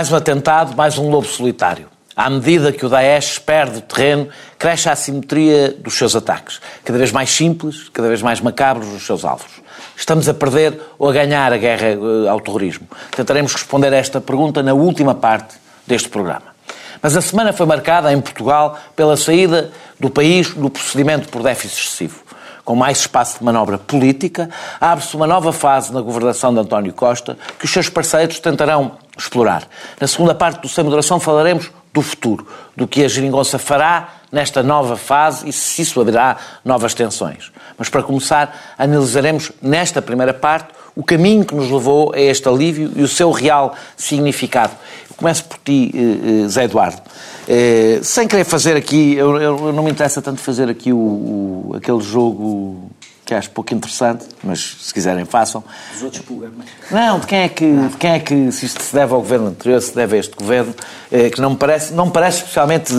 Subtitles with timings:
[0.00, 1.86] Mais um atentado, mais um lobo solitário.
[2.16, 6.58] À medida que o Daesh perde terreno, cresce a assimetria dos seus ataques.
[6.82, 9.50] Cada vez mais simples, cada vez mais macabros os seus alvos.
[9.94, 12.88] Estamos a perder ou a ganhar a guerra eh, ao terrorismo?
[13.14, 16.54] Tentaremos responder a esta pergunta na última parte deste programa.
[17.02, 21.78] Mas a semana foi marcada em Portugal pela saída do país do procedimento por déficit
[21.78, 22.29] excessivo.
[22.64, 27.36] Com mais espaço de manobra política, abre-se uma nova fase na governação de António Costa
[27.58, 29.64] que os seus parceiros tentarão explorar.
[30.00, 34.62] Na segunda parte do Sem Moderação falaremos do futuro, do que a geringonça fará nesta
[34.62, 37.50] nova fase e se isso abrirá novas tensões.
[37.76, 42.92] Mas para começar, analisaremos nesta primeira parte o caminho que nos levou a este alívio
[42.96, 44.72] e o seu real significado.
[45.08, 47.00] Eu começo por ti, eh, eh, Zé Eduardo.
[47.48, 51.72] Eh, sem querer fazer aqui, eu, eu, não me interessa tanto fazer aqui o, o
[51.76, 52.90] aquele jogo
[53.30, 55.62] que acho pouco interessante, mas se quiserem façam.
[55.94, 56.66] Os outros programas.
[56.90, 59.46] Não, de quem é que, de quem é que se isto se deve ao governo
[59.46, 60.74] anterior, se deve a este governo,
[61.12, 62.96] eh, que não me parece, não me parece especialmente eh,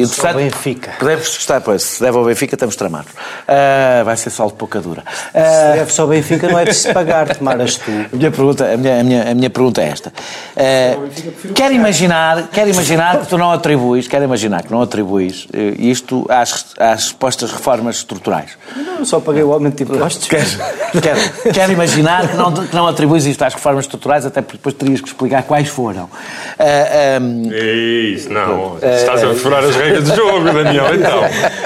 [0.00, 0.26] interessante.
[0.26, 0.92] Ao Benfica.
[0.98, 3.12] Podemos estar, pois, se deve ao Benfica, estamos tramados.
[3.12, 5.02] Uh, vai ser só de pouca dura.
[5.02, 7.92] Uh, se deve só ao Benfica, não é de se pagar, tomaras tu.
[8.12, 10.12] A minha pergunta, a minha, a minha, a minha pergunta é esta.
[10.56, 15.46] Uh, quer imaginar, quer imaginar que tu não atribuis, quer imaginar que não atribuis
[15.78, 18.58] isto às, às supostas reformas estruturais.
[18.74, 20.26] Não, só paguei o aumento de impostos.
[20.26, 20.46] Quer,
[21.00, 24.74] quer, quer imaginar que não, que não atribuis isto às reformas estruturais, até porque depois
[24.74, 26.04] terias que explicar quais foram.
[26.04, 26.08] Uh,
[26.58, 27.50] ah, um...
[27.52, 27.72] É
[28.14, 28.74] isso, não.
[28.74, 31.20] Uh, Estás a furar as regras do jogo, Daniel, então.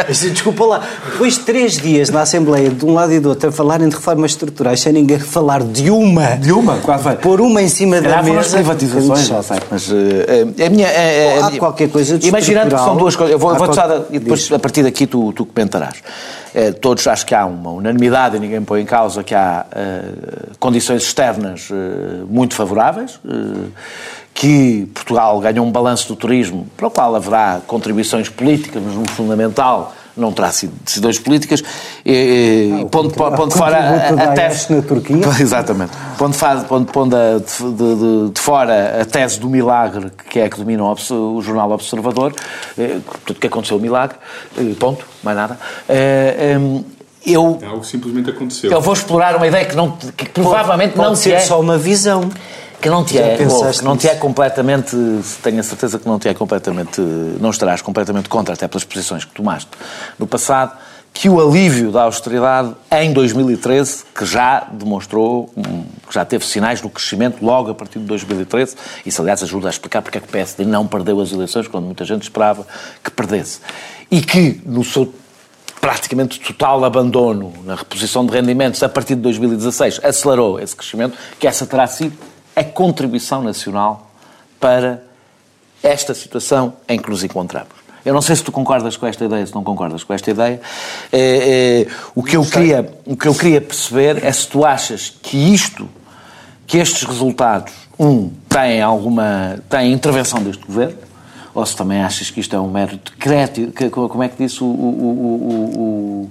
[0.09, 0.83] Desculpa lá.
[1.13, 3.95] Depois de três dias na Assembleia, de um lado e do outro, a falarem de
[3.95, 6.37] reformas estruturais, sem ninguém falar de uma.
[6.37, 6.79] De uma?
[6.79, 7.17] Qual foi?
[7.17, 8.57] Por uma em cima da mesa.
[8.57, 9.31] privatizações.
[9.71, 9.95] Mas uh,
[10.65, 10.89] a minha...
[11.43, 13.33] Há qualquer coisa de Imaginando que são duas coisas.
[13.33, 14.07] Eu vou, vou qual...
[14.11, 15.97] e depois, a partir daqui, tu, tu comentarás.
[16.81, 21.03] Todos acho que há uma unanimidade e ninguém põe em causa que há uh, condições
[21.03, 23.71] externas uh, muito favoráveis, uh,
[24.33, 29.09] que Portugal ganhou um balanço do turismo para o qual haverá contribuições políticas, mas no
[29.09, 31.63] fundamental não terá sido decisões políticas,
[32.07, 34.73] e, ah, pondo, pondo fora a, a tese...
[34.73, 35.17] na Turquia?
[35.41, 35.93] Exatamente.
[36.17, 36.37] Pondo,
[36.69, 40.85] pondo, pondo a, de, de, de, fora a tese do milagre, que é que domina
[40.85, 42.33] o, o jornal Observador,
[43.27, 44.17] tudo que aconteceu o milagre,
[44.79, 45.59] ponto, mais nada.
[47.27, 48.71] Eu, é algo simplesmente aconteceu.
[48.71, 51.41] Eu vou explorar uma ideia que, não, que provavelmente pode, pode não ser é...
[51.41, 52.31] só uma visão
[52.81, 54.95] que não te é, bom, que não te é completamente,
[55.43, 59.25] tenho a certeza que não te é completamente, não estarás completamente contra, até pelas posições
[59.25, 59.71] que tomaste
[60.19, 60.77] no passado,
[61.15, 65.49] que o alívio da austeridade em 2013, que já demonstrou,
[66.07, 68.77] que já teve sinais no crescimento logo a partir de 2013,
[69.07, 71.85] isso aliás ajuda a explicar porque é que o PSD não perdeu as eleições quando
[71.85, 72.67] muita gente esperava
[73.03, 73.61] que perdesse.
[74.11, 75.07] E que no seu
[75.85, 81.47] praticamente total abandono na reposição de rendimentos a partir de 2016 acelerou esse crescimento, que
[81.47, 82.17] essa terá sido
[82.57, 84.11] a contribuição nacional
[84.59, 85.05] para
[85.83, 87.75] esta situação em que nos encontramos.
[88.03, 90.59] Eu não sei se tu concordas com esta ideia, se não concordas com esta ideia.
[91.13, 95.11] É, é, o, que eu queria, o que eu queria perceber é se tu achas
[95.11, 95.87] que isto,
[96.67, 100.97] que estes resultados, um, têm alguma, têm intervenção deste governo,
[101.55, 104.43] ou se também achas que isto é um mérito de crédito, que, como é que
[104.43, 106.31] disse o, o,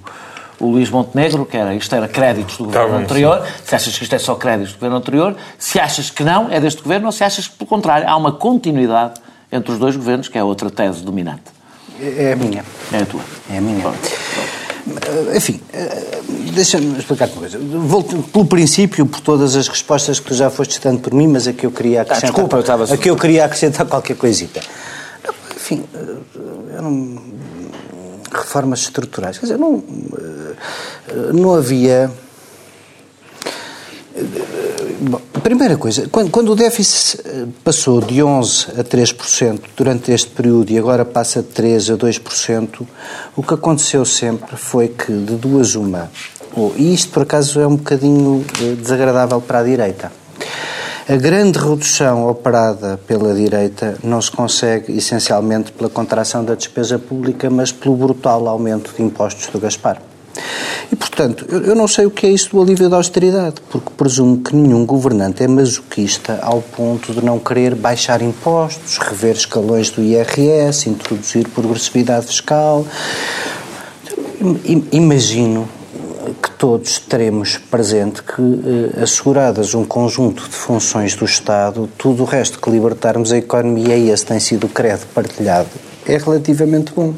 [0.60, 3.52] o Luís Montenegro, que era, isto era créditos do governo tá bem, anterior, sim.
[3.64, 6.60] se achas que isto é só créditos do governo anterior, se achas que não, é
[6.60, 9.14] deste governo, ou se achas que, pelo contrário, há uma continuidade
[9.50, 11.42] entre os dois governos, que é outra tese dominante.
[12.00, 12.64] É a minha.
[12.92, 13.20] É a tua.
[13.50, 13.82] É a minha.
[13.82, 13.94] Bom.
[14.86, 16.20] Eh, enfim, eh,
[16.52, 17.58] deixa-me explicar uma coisa.
[17.58, 21.46] Volto pelo princípio, por todas as respostas que tu já foste dando por mim, mas
[21.46, 22.30] a que eu queria acrescentar.
[22.30, 22.84] Ah, desculpa, eu estava.
[22.84, 24.60] A que eu queria acrescentar qualquer coisita.
[25.64, 27.18] Enfim, eh, eu não
[28.30, 29.38] reformas estruturais.
[29.38, 29.82] Quer dizer, não,
[31.08, 32.10] eh, não havia.
[35.00, 40.30] Bom, primeira coisa, quando, quando, o déficit eh, passou de 11% a 3% durante este
[40.30, 42.86] período e agora passa de 3% a 2%,
[43.34, 46.10] o que aconteceu sempre foi que, de duas uma,
[46.76, 50.12] e isto por acaso é um bocadinho eh, desagradável para a direita,
[51.06, 57.50] a grande redução operada pela direita não se consegue essencialmente pela contração da despesa pública,
[57.50, 60.00] mas pelo brutal aumento de impostos do Gaspar.
[60.90, 64.38] E, portanto, eu não sei o que é isso do alívio da austeridade, porque presumo
[64.38, 70.02] que nenhum governante é masoquista ao ponto de não querer baixar impostos, rever escalões do
[70.02, 72.86] IRS, introduzir progressividade fiscal.
[74.90, 75.83] Imagino que
[76.64, 82.58] todos teremos presente que, eh, asseguradas um conjunto de funções do Estado, tudo o resto
[82.58, 85.68] que libertarmos a economia, e esse tem sido o credo partilhado,
[86.06, 87.12] é relativamente bom.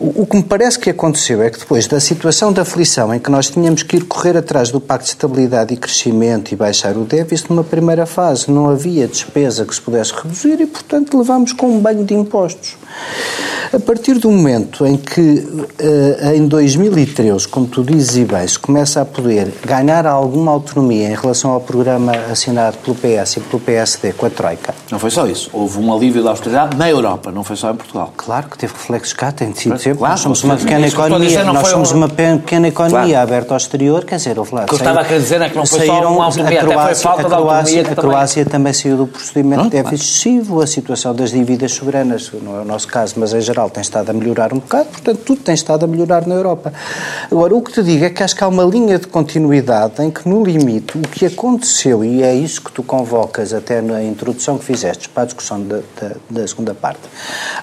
[0.00, 3.20] O, o, que me parece que aconteceu é que depois da situação de aflição em
[3.20, 6.96] que nós tínhamos que ir correr atrás do Pacto de Estabilidade e Crescimento e baixar
[6.96, 11.52] o déficit, numa primeira fase não havia despesa que se pudesse reduzir e, portanto, levámos
[11.52, 12.78] com um banho de impostos.
[13.72, 18.58] A partir do momento em que, uh, em 2013, como tu dizes e bem, se
[18.58, 23.60] começa a poder ganhar alguma autonomia em relação ao programa assinado pelo PS e pelo
[23.60, 24.74] PSD com a Troika.
[24.90, 25.50] Não foi só isso.
[25.52, 28.12] Houve um alívio da austeridade na Europa, não foi só em Portugal.
[28.16, 29.98] Claro que teve reflexos cá, tem sido sempre.
[29.98, 33.22] Claro, nós somos uma pequena economia, nós somos uma pequena economia claro.
[33.22, 34.62] aberta ao exterior, quer dizer, houve lá.
[34.62, 36.82] O que eu estava a querer dizer é que não foi só uma autonomia, Croácia,
[36.82, 37.82] até foi falta de autonomia.
[37.82, 38.60] A Croácia também...
[38.60, 42.64] também saiu do procedimento de déficit excessivo, a situação das dívidas soberanas, não é o
[42.64, 45.84] nosso caso, mas em geral tem estado a melhorar um bocado, portanto tudo tem estado
[45.84, 46.72] a melhorar na Europa.
[47.30, 50.10] Agora, o que te digo é que acho que há uma linha de continuidade em
[50.10, 54.58] que, no limite, o que aconteceu, e é isso que tu convocas até na introdução
[54.58, 57.00] que fizeste para a discussão da, da, da segunda parte,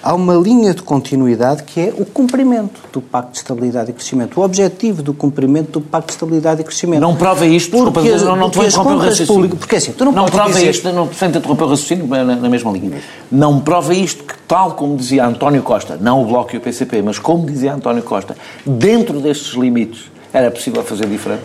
[0.02, 4.40] há uma linha de continuidade que é o cumprimento do Pacto de Estabilidade e Crescimento,
[4.40, 7.00] o objetivo do cumprimento do Pacto de Estabilidade e Crescimento.
[7.00, 9.34] Não prova isto, porque, desculpa, não, não te vou interromper o raciocínio.
[9.34, 10.70] Público, porque assim, tu não, não prova dizer...
[10.70, 13.00] isto, não, te interromper o raciocínio, na, na mesma linha.
[13.30, 17.02] Não prova isto que, tal como dizia António Costa, não o Bloco e o PCP,
[17.02, 18.36] mas como dizia António Costa,
[18.66, 21.42] dentro destes limites era possível fazer diferente?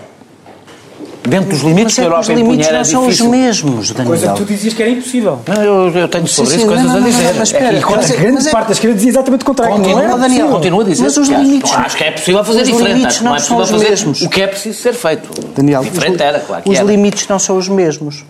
[1.27, 3.01] Dentro dos limites que a Europa impunha era difícil.
[3.01, 4.07] Os são os mesmos, Daniel.
[4.07, 5.39] Coisa que tu dizias que era impossível.
[5.47, 7.23] Não, eu, eu tenho sobre sim, isso coisas não, não, a dizer.
[7.23, 9.75] Não, mas espera, é, mas, a grande parte da esquerda dizia exatamente o contrário.
[9.75, 11.03] Continua, não era Daniel, continua a dizer.
[11.03, 13.05] Mas os limites, acho, acho que é possível fazer diferente.
[13.05, 14.21] Acho, não, é possível fazer mesmos.
[14.21, 15.29] o que é preciso ser feito.
[15.55, 16.63] Daniel, diferente os, era, claro.
[16.65, 16.85] Os era.
[16.85, 18.25] limites não são os mesmos.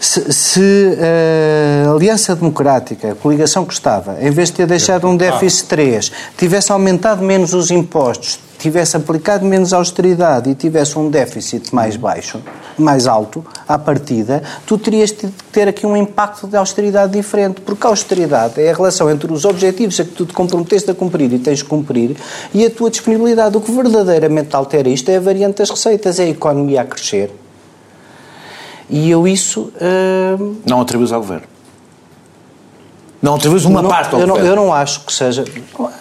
[0.00, 0.98] Se, se
[1.86, 6.12] a Aliança Democrática, a coligação que estava, em vez de ter deixado um déficit 3,
[6.36, 12.42] tivesse aumentado menos os impostos, tivesse aplicado menos austeridade e tivesse um déficit mais baixo,
[12.76, 17.86] mais alto, à partida, tu terias de ter aqui um impacto de austeridade diferente, porque
[17.86, 21.32] a austeridade é a relação entre os objetivos a que tu te comprometeste a cumprir
[21.32, 22.16] e tens de cumprir
[22.52, 23.56] e a tua disponibilidade.
[23.56, 27.30] O que verdadeiramente altera isto é a variante das receitas, é a economia a crescer
[28.88, 29.72] e eu isso.
[29.80, 30.56] Uh...
[30.66, 31.46] Não atribuis ao governo.
[33.20, 34.48] Não atribuis uma não, parte ao eu governo.
[34.48, 35.44] Não, eu não acho que seja.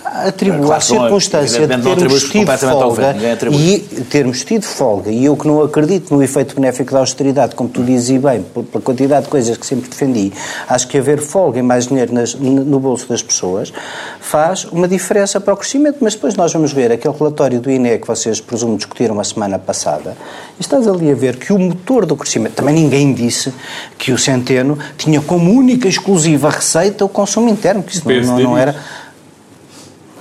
[0.08, 3.16] Atribuo claro, à circunstância de termos tido folga
[3.52, 7.70] e termos tido folga, e eu que não acredito no efeito benéfico da austeridade, como
[7.70, 10.32] tu dizes e bem, pela quantidade de coisas que sempre defendi,
[10.68, 13.74] acho que haver folga e mais dinheiro nas, no bolso das pessoas
[14.20, 18.00] faz uma diferença para o crescimento, mas depois nós vamos ver aquele relatório do INE
[18.00, 20.16] que vocês presumo discutiram a semana passada,
[20.58, 23.54] e estás ali a ver que o motor do crescimento, também ninguém disse
[23.98, 28.40] que o Centeno tinha como única exclusiva receita o consumo interno, que isso não, não,
[28.40, 28.76] não era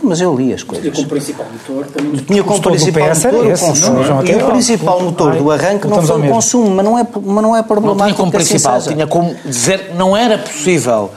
[0.07, 0.83] mas eu li as coisas.
[0.83, 2.13] Tinha como principal motor também.
[2.25, 4.25] Tinha como principal motor o consumo.
[4.25, 7.57] e o principal motor do arranque não foi o consumo, mas não é, mas não
[7.57, 7.99] é problemático.
[7.99, 11.11] Não tinha como principal, tinha como dizer não era possível,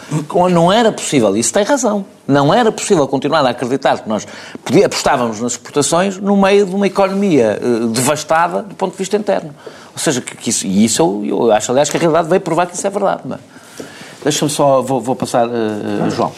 [0.52, 4.28] não era possível, isso tem razão, não era possível continuar a acreditar que nós
[4.86, 9.54] apostávamos nas exportações no meio de uma economia uh, devastada do ponto de vista interno.
[9.94, 12.42] Ou seja, que, que isso, e isso eu, eu, acho, aliás, que a realidade veio
[12.42, 13.22] provar que isso é verdade.
[13.26, 13.40] Não é?
[14.24, 16.32] Deixa-me só, vou, vou passar, uh, João.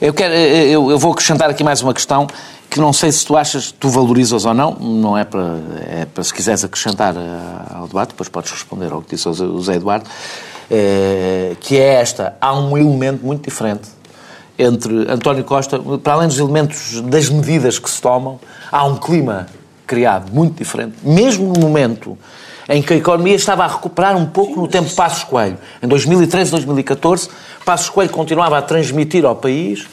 [0.00, 2.26] Eu, quero, eu, eu, vou acrescentar aqui mais uma questão
[2.70, 6.24] que não sei se tu achas, tu valorizas ou não, não é para, é para
[6.24, 7.14] se quiseres acrescentar
[7.74, 10.04] ao debate, depois podes responder ao que disse o Zé Eduardo,
[11.60, 13.88] que é esta, há um elemento muito diferente
[14.58, 18.40] entre António Costa, para além dos elementos das medidas que se tomam,
[18.70, 19.46] há um clima
[19.86, 22.18] criado muito diferente, mesmo no momento
[22.68, 25.58] em que a economia estava a recuperar um pouco no tempo de Passos Coelho.
[25.82, 27.28] Em 2013, 2014,
[27.64, 29.86] Passos Coelho continuava a transmitir ao país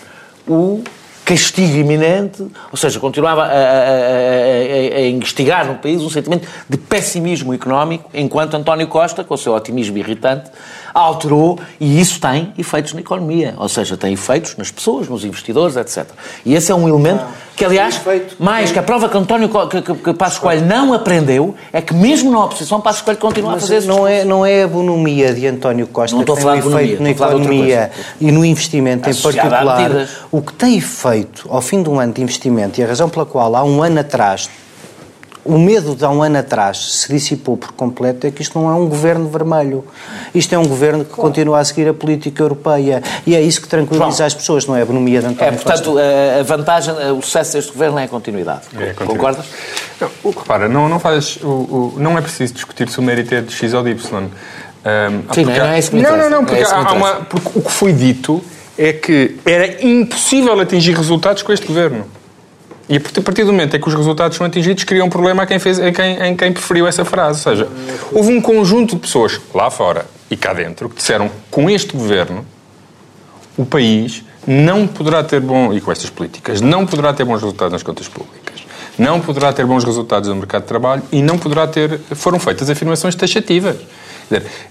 [0.47, 0.83] o
[1.23, 6.77] castigo iminente, ou seja, continuava a, a, a, a, investigar no país um sentimento de
[6.77, 10.51] pessimismo económico, enquanto António Costa, com o seu otimismo irritante,
[10.93, 15.75] alterou e isso tem efeitos na economia, ou seja, tem efeitos nas pessoas, nos investidores,
[15.75, 16.05] etc.
[16.45, 17.23] E esse é um elemento
[17.55, 17.99] que, aliás,
[18.39, 21.93] mais que a prova que António que, que, que Passos Coelho não aprendeu é que
[21.93, 25.33] mesmo na oposição Passos Coelho continua Mas a fazer não é não é a bonomia
[25.33, 30.07] de António Costa não que tem um efeito na economia e no investimento em particular.
[30.31, 33.25] O que tem efeito ao fim de um ano de investimento e a razão pela
[33.25, 34.49] qual há um ano atrás
[35.45, 38.69] o medo de há um ano atrás se dissipou por completo é que isto não
[38.69, 39.83] é um governo vermelho.
[40.33, 41.29] Isto é um governo que claro.
[41.29, 44.75] continua a seguir a política europeia e é isso que tranquiliza João, as pessoas, não
[44.75, 46.39] é a bonomia de António É, portanto, Costa.
[46.39, 48.61] a vantagem, o sucesso deste governo é a continuidade.
[48.73, 49.07] É a continuidade.
[49.07, 49.45] Concordas?
[49.99, 53.35] Não, o, repara, não, não, faz, o, o, não é preciso discutir se o mérito
[53.35, 54.23] é de X ou de Y.
[54.23, 57.49] Um, Sim, não, é isso que me Não, não, não, porque, é há uma, porque
[57.55, 58.43] o que foi dito
[58.77, 62.05] é que era impossível atingir resultados com este governo.
[62.89, 65.45] E a partir do momento em que os resultados são atingidos, cria um problema a
[65.45, 67.47] quem, fez, a quem, em quem preferiu essa frase.
[67.47, 67.69] Ou seja,
[68.11, 72.45] houve um conjunto de pessoas lá fora e cá dentro que disseram com este governo
[73.57, 77.71] o país não poderá ter bom, e com estas políticas, não poderá ter bons resultados
[77.71, 78.65] nas contas públicas,
[78.97, 81.99] não poderá ter bons resultados no mercado de trabalho e não poderá ter.
[82.11, 83.77] Foram feitas afirmações taxativas.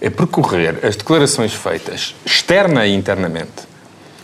[0.00, 3.71] É percorrer as declarações feitas externa e internamente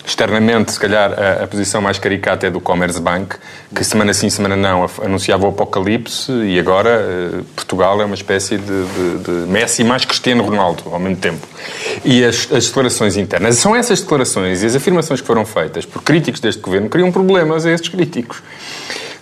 [0.09, 3.37] Externamente, se calhar, a, a, posição mais caricata é do Commerzbank,
[3.75, 8.57] que semana sim, semana não, anunciava o apocalipse e agora uh, Portugal é uma espécie
[8.57, 11.47] de, de, de, Messi mais Cristiano Ronaldo ao mesmo tempo.
[12.07, 13.57] E as, as, declarações internas.
[13.57, 17.67] São essas declarações e as afirmações que foram feitas por críticos deste governo criam problemas
[17.67, 18.43] a esses críticos.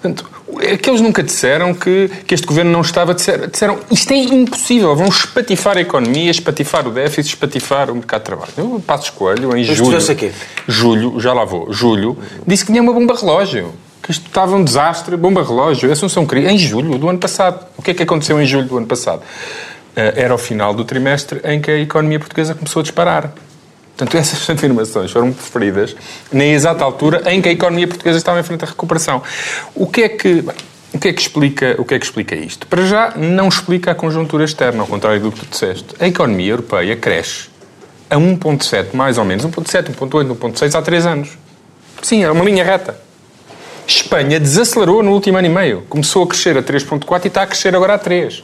[0.00, 0.28] Portanto,
[0.72, 3.14] aqueles nunca disseram que, que este governo não estava.
[3.14, 8.20] Disseram, disseram isto é impossível, vão espatifar a economia, espatifar o déficit, espatifar o mercado
[8.20, 8.52] de trabalho.
[8.56, 9.96] Eu passo escolho em Mas julho.
[10.10, 10.32] Aqui.
[10.68, 11.72] Julho, já lá vou.
[11.72, 13.72] Julho, disse que tinha uma bomba relógio.
[14.02, 17.66] Que isto estava um desastre, bomba relógio, Assunção Cris, em julho do ano passado.
[17.76, 19.22] O que é que aconteceu em julho do ano passado?
[19.96, 23.32] Eh, era o final do trimestre em que a economia portuguesa começou a disparar.
[23.96, 25.96] Portanto, essas afirmações foram preferidas
[26.32, 29.22] na exata altura em que a economia portuguesa estava em frente à recuperação.
[29.74, 30.44] O que é que...
[30.94, 32.66] O que, é que explica, o que é que explica isto?
[32.68, 35.88] Para já, não explica a conjuntura externa, ao contrário do que tu disseste.
[36.00, 37.50] A economia europeia cresce
[38.08, 41.36] a 1,7, mais ou menos, 1,7, 1,8, 1,6 há 3 anos.
[42.00, 42.98] Sim, é uma linha reta.
[43.86, 45.82] Espanha desacelerou no último ano e meio.
[45.86, 48.42] Começou a crescer a 3,4 e está a crescer agora a 3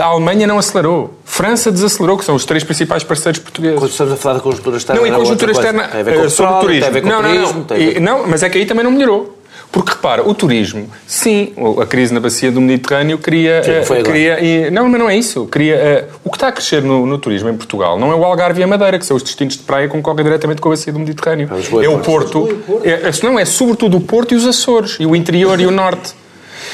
[0.00, 1.18] a Alemanha não acelerou.
[1.42, 3.76] França desacelerou, que são os três principais parceiros portugueses.
[3.76, 5.00] Quando estamos a falar da conjuntura externa.
[5.00, 5.88] Não, em conjuntura externa.
[5.88, 6.80] Tem a ver com eh, sobre o turismo.
[6.80, 7.66] Tem a ver com não, turismo.
[7.68, 8.18] Não, não.
[8.18, 9.38] não, mas é que aí também não melhorou.
[9.72, 13.62] Porque repara, o turismo, sim, a crise na bacia do Mediterrâneo cria.
[13.84, 15.46] Sim, cria e, não, mas não é isso.
[15.46, 18.22] Cria, uh, o que está a crescer no, no, turismo em Portugal não é o
[18.22, 20.72] Algarve e a Madeira, que são os destinos de praia que concorrem diretamente com a
[20.72, 21.48] bacia do Mediterrâneo.
[21.50, 22.46] É, é o Porto.
[22.84, 26.14] É, não, é sobretudo o Porto e os Açores, e o interior e o norte.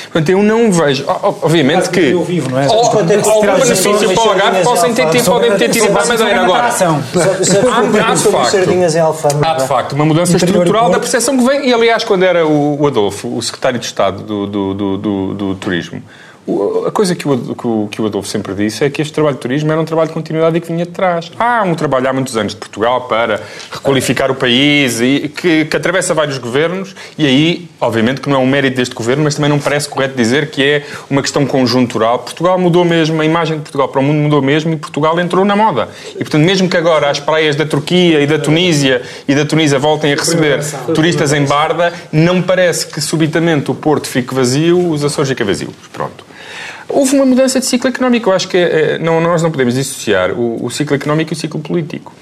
[0.04, 1.04] Portanto, eu não vejo.
[1.42, 2.12] Obviamente que.
[2.24, 2.66] Vivo, não é?
[2.66, 6.68] Algum benefício para o Algarve podem ter tido, podem ter tido para a Madeira agora.
[6.68, 9.44] Há de facto.
[9.44, 11.68] Há de facto uma mudança estrutural da percepção que vem.
[11.68, 15.54] E aliás, quando era o Adolfo, o secretário de Estado do, do, do, do, do
[15.56, 16.02] Turismo
[16.86, 19.70] a coisa que o, que o Adolfo sempre disse é que este trabalho de turismo
[19.70, 21.30] era um trabalho de continuidade e que vinha de trás.
[21.38, 25.76] Há um trabalho há muitos anos de Portugal para requalificar o país e que, que
[25.76, 29.50] atravessa vários governos e aí, obviamente, que não é um mérito deste governo, mas também
[29.50, 32.20] não parece correto dizer que é uma questão conjuntural.
[32.20, 35.44] Portugal mudou mesmo, a imagem de Portugal para o mundo mudou mesmo e Portugal entrou
[35.44, 35.90] na moda.
[36.14, 39.78] E, portanto, mesmo que agora as praias da Turquia e da Tunísia e da Tunísia
[39.78, 40.60] voltem a receber
[40.94, 45.74] turistas em Barda, não parece que subitamente o Porto fique vazio, os Açores fiquem vazios.
[45.92, 46.37] Pronto.
[46.88, 48.30] Houve uma mudança de ciclo económico.
[48.30, 51.36] Eu acho que é, não, nós não podemos dissociar o, o, ciclo económico e o
[51.36, 52.14] ciclo político.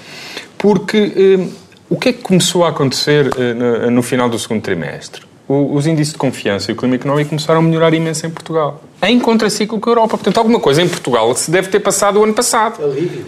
[0.57, 1.47] Porque eh,
[1.89, 5.21] o que é que começou a acontecer eh, no, no, final do segundo trimestre?
[5.47, 8.83] O, os índices de confiança e o clima económico começaram a melhorar imenso em Portugal.
[9.01, 10.17] Em contraciclo com a Europa.
[10.17, 12.83] Portanto, alguma coisa em Portugal se deve ter passado o ano passado.
[12.83, 13.25] Alívio.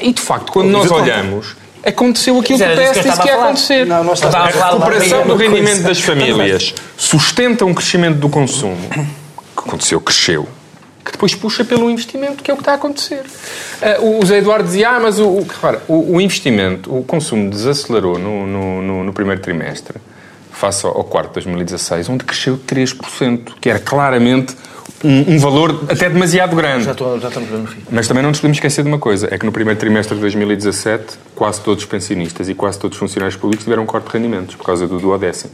[0.00, 1.54] E, de facto, quando nós olhamos
[1.86, 3.84] aconteceu aquilo que o PS disse que ia acontecer.
[3.84, 8.78] Não, não a recuperação do rendimento das famílias sustenta um crescimento do consumo
[9.66, 10.48] aconteceu, cresceu,
[11.04, 13.24] que depois puxa pelo investimento, que é o que está a acontecer.
[14.00, 17.50] Uh, o Zé Eduardo dizia, ah, mas o, o, repara, o, o investimento, o consumo
[17.50, 19.98] desacelerou no, no, no, no primeiro trimestre,
[20.50, 24.56] face ao, ao quarto de 2016, onde cresceu 3%, que era claramente
[25.04, 26.84] um, um, valor até demasiado grande.
[26.84, 27.82] Já, estou, já estamos no fim.
[27.90, 30.20] Mas também não nos podemos esquecer de uma coisa, é que no primeiro trimestre de
[30.22, 34.12] 2017, quase todos os pensionistas e quase todos os funcionários públicos tiveram um corte de
[34.12, 35.52] rendimentos, por causa do duodécimo.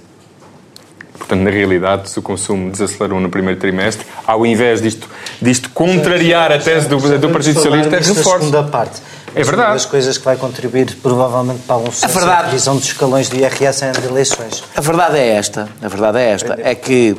[1.20, 5.06] Portanto, na realidade, se o consumo desacelerou no primeiro trimestre, ao invés disto,
[5.40, 8.38] disto contrariar a tese do, do Partido Socialista, é reforça.
[8.38, 9.02] segunda parte.
[9.34, 9.68] É verdade.
[9.68, 13.36] Uma das coisas que vai contribuir provavelmente para um sucesso a, divisão dos escalões do
[13.36, 14.64] IRS em eleições.
[14.74, 15.68] A verdade é esta.
[15.80, 16.58] A verdade é esta.
[16.58, 17.16] É que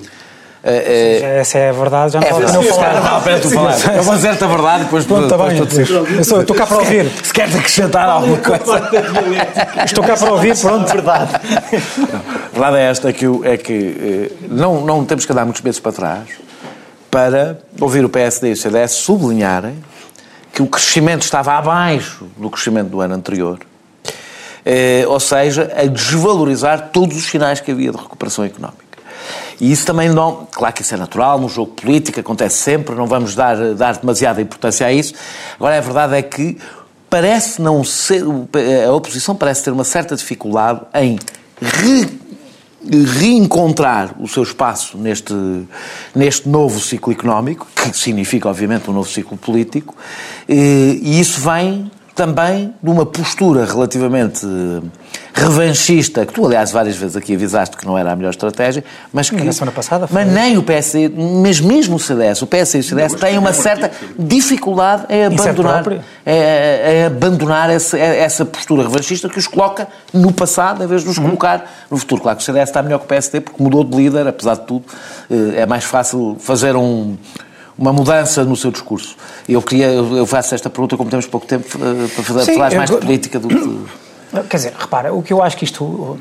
[0.63, 3.01] Uh, uh, essa é a verdade, já não é pode não falar.
[3.01, 3.95] Não, espera tu falar.
[3.95, 5.57] É uma certa verdade, depois Pronto, tá bem.
[5.57, 7.09] Eu sou, estou cá para ouvir.
[7.23, 8.89] Se queres acrescentar alguma coisa.
[9.83, 10.87] Estou cá para ouvir, pronto.
[10.87, 11.31] Verdade.
[11.35, 15.79] a verdade é esta, é que, é que não, não temos que andar muitos meses
[15.79, 16.27] para trás
[17.09, 19.83] para ouvir o PSD e o CDS sublinharem
[20.53, 23.59] que o crescimento estava abaixo do crescimento do ano anterior.
[24.65, 28.80] Eh, ou seja, a desvalorizar todos os sinais que havia de recuperação económica.
[29.61, 30.47] E isso também não.
[30.51, 34.41] Claro que isso é natural, no jogo político acontece sempre, não vamos dar, dar demasiada
[34.41, 35.13] importância a isso.
[35.55, 36.57] Agora, a verdade é que
[37.07, 38.23] parece não ser.
[38.87, 41.19] A oposição parece ter uma certa dificuldade em
[41.61, 42.19] re,
[43.19, 45.35] reencontrar o seu espaço neste,
[46.15, 49.95] neste novo ciclo económico, que significa, obviamente, um novo ciclo político,
[50.49, 54.45] e isso vem também de uma postura relativamente
[55.33, 59.29] revanchista, que tu, aliás, várias vezes aqui avisaste que não era a melhor estratégia, mas
[59.29, 59.41] que...
[59.41, 60.23] Na semana passada foi.
[60.23, 61.09] Mas nem o PSD,
[61.41, 65.83] mas mesmo o CDS, o PS e o CDS têm uma certa dificuldade em abandonar,
[66.25, 71.09] em, em abandonar essa, essa postura revanchista que os coloca no passado, em vez de
[71.09, 71.25] os uhum.
[71.25, 72.21] colocar no futuro.
[72.21, 74.65] Claro que o CDS está melhor que o PSD, porque mudou de líder, apesar de
[74.67, 74.85] tudo,
[75.29, 77.17] eh, é mais fácil fazer um
[77.77, 79.15] uma mudança no seu discurso.
[79.47, 82.89] Eu queria, eu faço esta pergunta, como temos pouco tempo, eh, para falar Sim, mais
[82.89, 82.99] eu...
[82.99, 84.41] de política do que.
[84.49, 85.83] Quer dizer, repara, o que eu acho que isto.
[85.83, 86.19] O,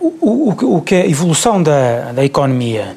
[0.00, 2.96] o, o, o que a evolução da, da economia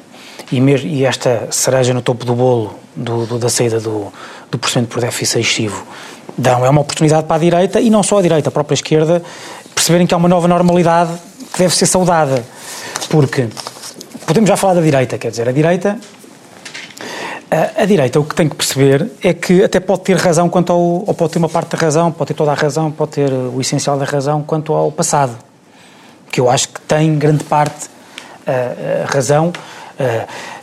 [0.50, 4.12] e, mesmo, e esta cereja no topo do bolo do, do, da saída do,
[4.50, 5.82] do porcento por déficit excessivo
[6.36, 9.22] dão é uma oportunidade para a direita e não só a direita, a própria esquerda,
[9.74, 11.12] perceberem que há uma nova normalidade
[11.52, 12.44] que deve ser saudada.
[13.08, 13.48] Porque
[14.26, 15.98] podemos já falar da direita, quer dizer, a direita
[17.52, 20.72] a, a, direita o que tem que perceber é que até pode ter razão quanto
[20.72, 23.30] ao, ou pode ter uma parte da razão, pode ter toda a razão, pode ter
[23.30, 25.36] o essencial da razão quanto ao passado,
[26.30, 27.90] que eu acho que tem grande parte
[28.46, 29.52] a, razão,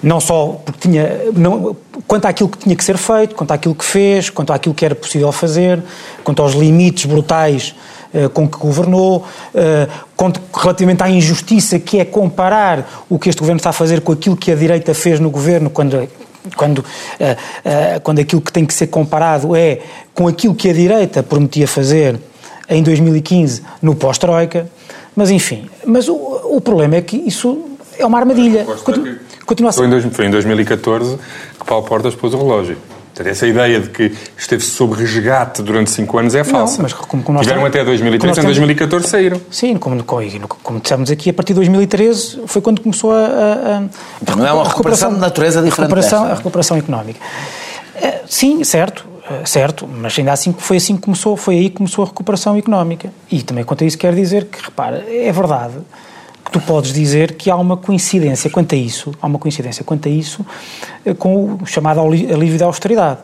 [0.01, 1.77] não só porque tinha, não,
[2.07, 4.95] quanto àquilo que tinha que ser feito, quanto àquilo que fez, quanto àquilo que era
[4.95, 5.81] possível fazer,
[6.23, 7.75] quanto aos limites brutais
[8.33, 9.23] com que governou,
[10.17, 14.11] quanto relativamente à injustiça que é comparar o que este governo está a fazer com
[14.11, 16.09] aquilo que a direita fez no governo quando
[16.55, 19.79] quando, uh, uh, quando aquilo que tem que ser comparado é
[20.13, 22.19] com aquilo que a direita prometia fazer
[22.67, 24.69] em 2015 no pós-Troika,
[25.15, 27.65] mas enfim, mas o, o problema é que isso
[27.97, 28.65] é uma armadilha.
[29.45, 30.11] Continua a ser.
[30.11, 31.17] Foi em 2014
[31.59, 32.77] que Paulo Portas pôs o relógio.
[33.19, 36.77] Portanto, essa ideia de que esteve sob resgate durante 5 anos é falsa.
[36.77, 39.41] Não, mas como, como Tiveram até 2013, em 2014 saíram.
[39.51, 43.17] Sim, como, como, como dissemos aqui, a partir de 2013 foi quando começou a...
[43.17, 43.83] a, a
[44.21, 47.19] então, não é uma recuperação de natureza diferente recuperação, A recuperação económica.
[47.95, 51.75] Eh, sim, certo, eh, certo, mas ainda assim foi assim que começou, foi aí que
[51.75, 53.11] começou a recuperação económica.
[53.29, 55.75] E também quanto a isso quer dizer que, repara, é verdade
[56.51, 60.11] tu podes dizer que há uma coincidência quanto a isso, há uma coincidência quanto a
[60.11, 60.45] isso
[61.05, 63.19] eh, com o chamado alívio da austeridade.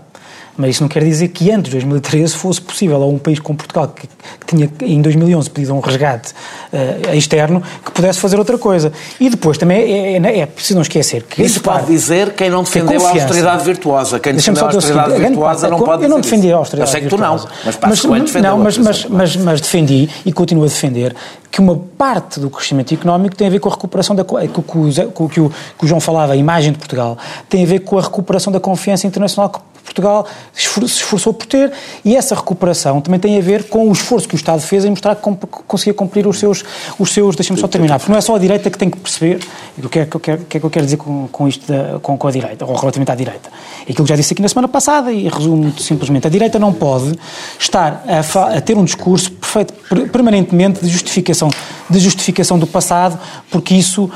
[0.58, 3.58] Mas isso não quer dizer que antes de 2013 fosse possível a um país como
[3.58, 6.34] Portugal, que, que tinha em 2011 pedido um resgate
[6.72, 8.92] uh, externo, que pudesse fazer outra coisa.
[9.20, 11.44] E depois também é, é, é preciso não esquecer que.
[11.44, 14.20] Isso pode dizer quem não defendeu a austeridade virtuosa.
[14.20, 17.02] Quem defendeu a austeridade seguinte, virtuosa não pode Eu não defendi a austeridade Eu sei
[17.02, 21.16] que tu não, mas, mas, não, mas, mas, mas, mas defendi e continuo a defender
[21.52, 24.62] que uma parte do crescimento económico tem a ver com a recuperação da com, com,
[24.62, 27.98] com, que, o, que o João falava, a imagem de Portugal, tem a ver com
[27.98, 31.72] a recuperação da confiança internacional que Portugal se esforçou por ter
[32.04, 34.90] e essa recuperação também tem a ver com o esforço que o Estado fez em
[34.90, 35.22] mostrar que
[35.68, 36.64] conseguia cumprir os seus,
[37.00, 39.40] os seus deixa-me só terminar, porque não é só a direita que tem que perceber
[39.82, 41.72] o que é que eu quero, que é que eu quero dizer com, com isto,
[41.72, 43.50] da, com, com a direita, ou relativamente à direita.
[43.88, 46.74] É aquilo que já disse aqui na semana passada e resumo simplesmente, a direita não
[46.74, 47.18] pode
[47.60, 49.74] estar a, a ter um discurso perfeito,
[50.12, 51.50] permanentemente de justificação,
[51.90, 53.20] de justificação do passado,
[53.52, 54.12] porque isso uh,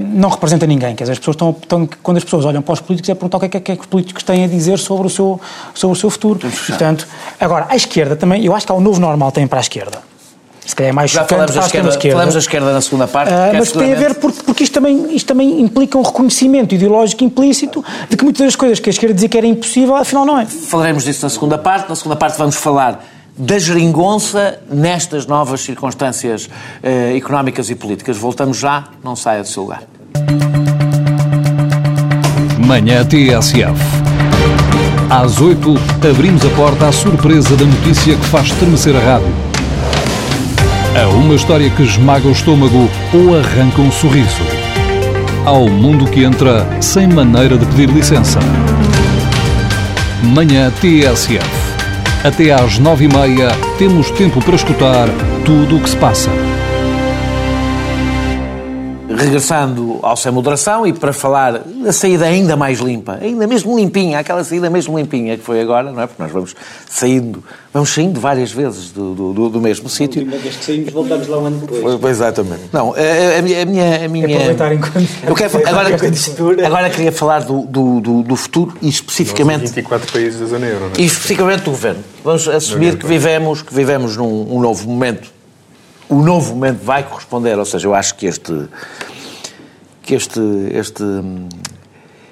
[0.00, 0.94] não representa ninguém.
[0.94, 3.38] Quer dizer, as pessoas estão, estão, quando as pessoas olham para os políticos é perguntar
[3.38, 5.40] o que é que, é que os políticos têm a dizer sobre o seu,
[5.74, 6.38] sobre o seu futuro.
[6.66, 7.06] Portanto,
[7.38, 10.10] agora, a esquerda também, eu acho que há o novo normal também para a esquerda.
[10.64, 12.16] Se calhar é mais Já falamos da, esquerda, esquerda.
[12.16, 13.32] falamos da esquerda na segunda parte.
[13.32, 17.24] Uh, mas tem a ver porque, porque isto, também, isto também implica um reconhecimento ideológico
[17.24, 20.38] implícito de que muitas das coisas que a esquerda dizia que era impossível, afinal não
[20.38, 20.46] é.
[20.46, 21.88] Falaremos disso na segunda parte.
[21.88, 23.04] Na segunda parte vamos falar
[23.36, 28.16] da geringonça nestas novas circunstâncias uh, económicas e políticas.
[28.16, 29.82] Voltamos já, não saia do seu lugar.
[32.64, 34.09] Manhã TSF.
[35.10, 35.74] Às 8,
[36.08, 39.34] abrimos a porta à surpresa da notícia que faz estremecer a rádio.
[40.94, 44.44] A uma história que esmaga o estômago ou arranca um sorriso.
[45.44, 48.38] Ao mundo que entra sem maneira de pedir licença.
[50.22, 51.44] Manhã TSF.
[52.22, 55.08] Até às nove e meia temos tempo para escutar
[55.44, 56.30] tudo o que se passa
[59.20, 64.18] regressando ao Sem Moderação e para falar da saída ainda mais limpa, ainda mesmo limpinha,
[64.18, 66.06] aquela saída mesmo limpinha que foi agora, não é?
[66.06, 66.56] Porque nós vamos
[66.88, 70.22] saindo, vamos saindo várias vezes do, do, do mesmo sítio.
[70.22, 71.98] A vez que saímos, voltamos lá um ano depois.
[72.00, 72.62] Pois, exatamente.
[72.72, 73.62] Não, a, a, minha...
[73.62, 75.08] A minha, a minha Aproveitar enquanto...
[75.26, 79.66] Eu quero, agora, agora queria falar do, do, do, do futuro e especificamente...
[79.66, 81.00] 24 países da zona euro, não é?
[81.00, 82.02] E especificamente do governo.
[82.24, 85.39] Vamos assumir que vivemos, que vivemos num um novo momento
[86.10, 88.68] o novo momento vai corresponder, ou seja, eu acho que este
[90.02, 90.40] que este,
[90.72, 91.04] este,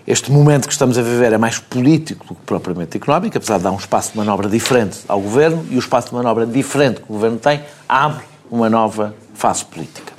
[0.05, 3.63] este momento que estamos a viver é mais político do que propriamente económico, apesar de
[3.63, 7.05] dar um espaço de manobra diferente ao governo, e o espaço de manobra diferente que
[7.09, 10.13] o governo tem abre uma nova fase política.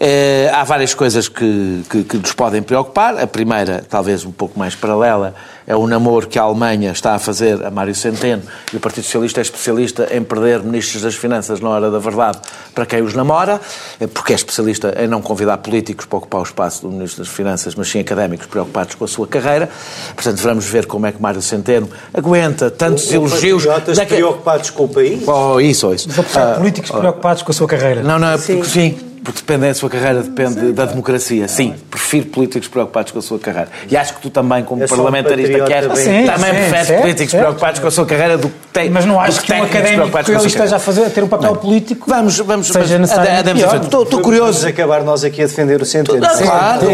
[0.00, 3.16] Eh, há várias coisas que, que, que, nos podem preocupar.
[3.20, 5.32] A primeira, talvez um pouco mais paralela,
[5.72, 9.04] é o namoro que a Alemanha está a fazer a Mário Centeno e o Partido
[9.04, 12.38] Socialista é especialista em perder ministros das Finanças na hora da verdade
[12.74, 13.58] para quem os namora,
[13.98, 17.32] eh, porque é especialista em não convidar políticos para ocupar o espaço do Ministro das
[17.32, 19.70] Finanças, mas sim académicos preocupados com a sua carreira.
[20.14, 23.64] Portanto, vamos ver como é que Mário Centeno aguenta tantos o, elogios.
[23.64, 24.20] Daquele...
[24.20, 25.26] preocupados com o país?
[25.26, 26.08] Oh, isso, oh, isso.
[26.10, 28.02] Os uh, políticos uh, preocupados com a sua carreira.
[28.02, 31.46] Não, não, é porque sim porque depende da sua carreira, depende da democracia.
[31.46, 33.70] Sim, prefiro políticos preocupados com a sua carreira.
[33.88, 37.86] E acho que tu também, como parlamentarista que és, também preferes políticos certo, políticos com
[37.86, 38.90] a sua carreira do que tem.
[38.90, 41.56] Mas não acho que um académico que ele esteja a fazer, a ter um papel
[41.56, 42.08] político.
[42.08, 43.30] Vamos, vamos, seja necessário.
[43.82, 44.60] Estou, curioso.
[44.60, 46.18] Vamos acabar nós aqui a defender o centro.
[46.18, 46.86] Claro,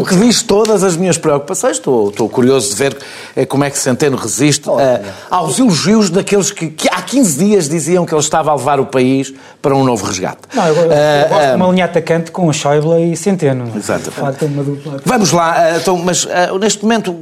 [0.00, 2.96] o que diz todas as minhas preocupações, estou, estou curioso de ver
[3.34, 4.68] é como é que Centeno resiste
[5.30, 8.86] aos elogios daqueles que, que há 15 dias diziam que ele estava a levar o
[8.86, 10.40] país para um novo resgate.
[10.54, 13.70] Não, eu, eu, uh, gosto de uma linha atacante com o Schäuble e Centeno.
[13.76, 14.12] Exato.
[15.04, 17.12] Vamos lá, então, mas uh, neste momento,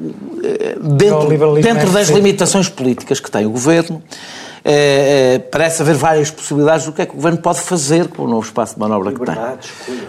[0.96, 1.28] dentro,
[1.60, 4.02] dentro é das limitações políticas que tem o Governo,
[5.50, 8.46] parece haver várias possibilidades do que é que o Governo pode fazer com o novo
[8.46, 9.34] espaço de manobra que tem.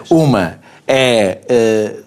[0.10, 1.98] Uma é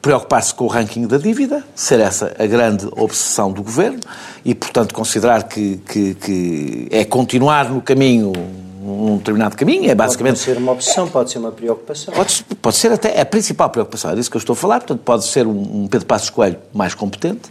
[0.00, 4.00] preocupar-se com o ranking da dívida, ser essa a grande obsessão do Governo
[4.44, 8.32] e, portanto, considerar que, que, que é continuar no caminho
[8.80, 10.36] num determinado caminho, é basicamente...
[10.36, 12.14] Pode ser uma opção, pode ser uma preocupação.
[12.14, 15.00] Pode, pode ser até a principal preocupação, é disso que eu estou a falar, portanto
[15.04, 17.50] pode ser um, um Pedro Passos Coelho mais competente.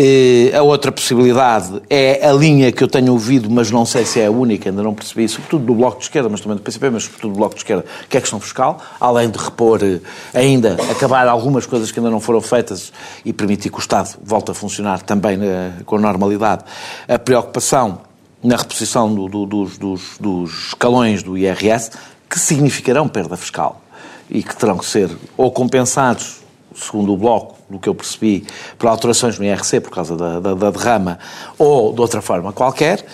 [0.00, 4.20] E a outra possibilidade é a linha que eu tenho ouvido, mas não sei se
[4.20, 6.88] é a única, ainda não percebi, sobretudo do Bloco de Esquerda, mas também do PCP,
[6.88, 9.98] mas sobretudo do Bloco de Esquerda, que é a questão fiscal, além de repor eh,
[10.32, 12.92] ainda, acabar algumas coisas que ainda não foram feitas
[13.24, 16.62] e permitir que o Estado volte a funcionar também eh, com normalidade.
[17.08, 17.98] A preocupação
[18.40, 21.90] na reposição do, do, dos, dos, dos escalões do IRS,
[22.30, 23.82] que significarão perda fiscal
[24.30, 26.36] e que terão que ser ou compensados,
[26.72, 28.46] segundo o Bloco, do que eu percebi,
[28.78, 31.18] por alterações no IRC por causa da, da, da derrama,
[31.58, 33.04] ou de outra forma qualquer,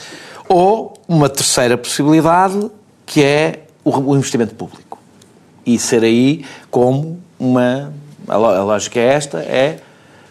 [0.48, 2.70] ou uma terceira possibilidade,
[3.06, 4.98] que é o, investimento público.
[5.66, 7.92] E ser aí como uma.
[8.28, 9.78] A, lógica é esta: é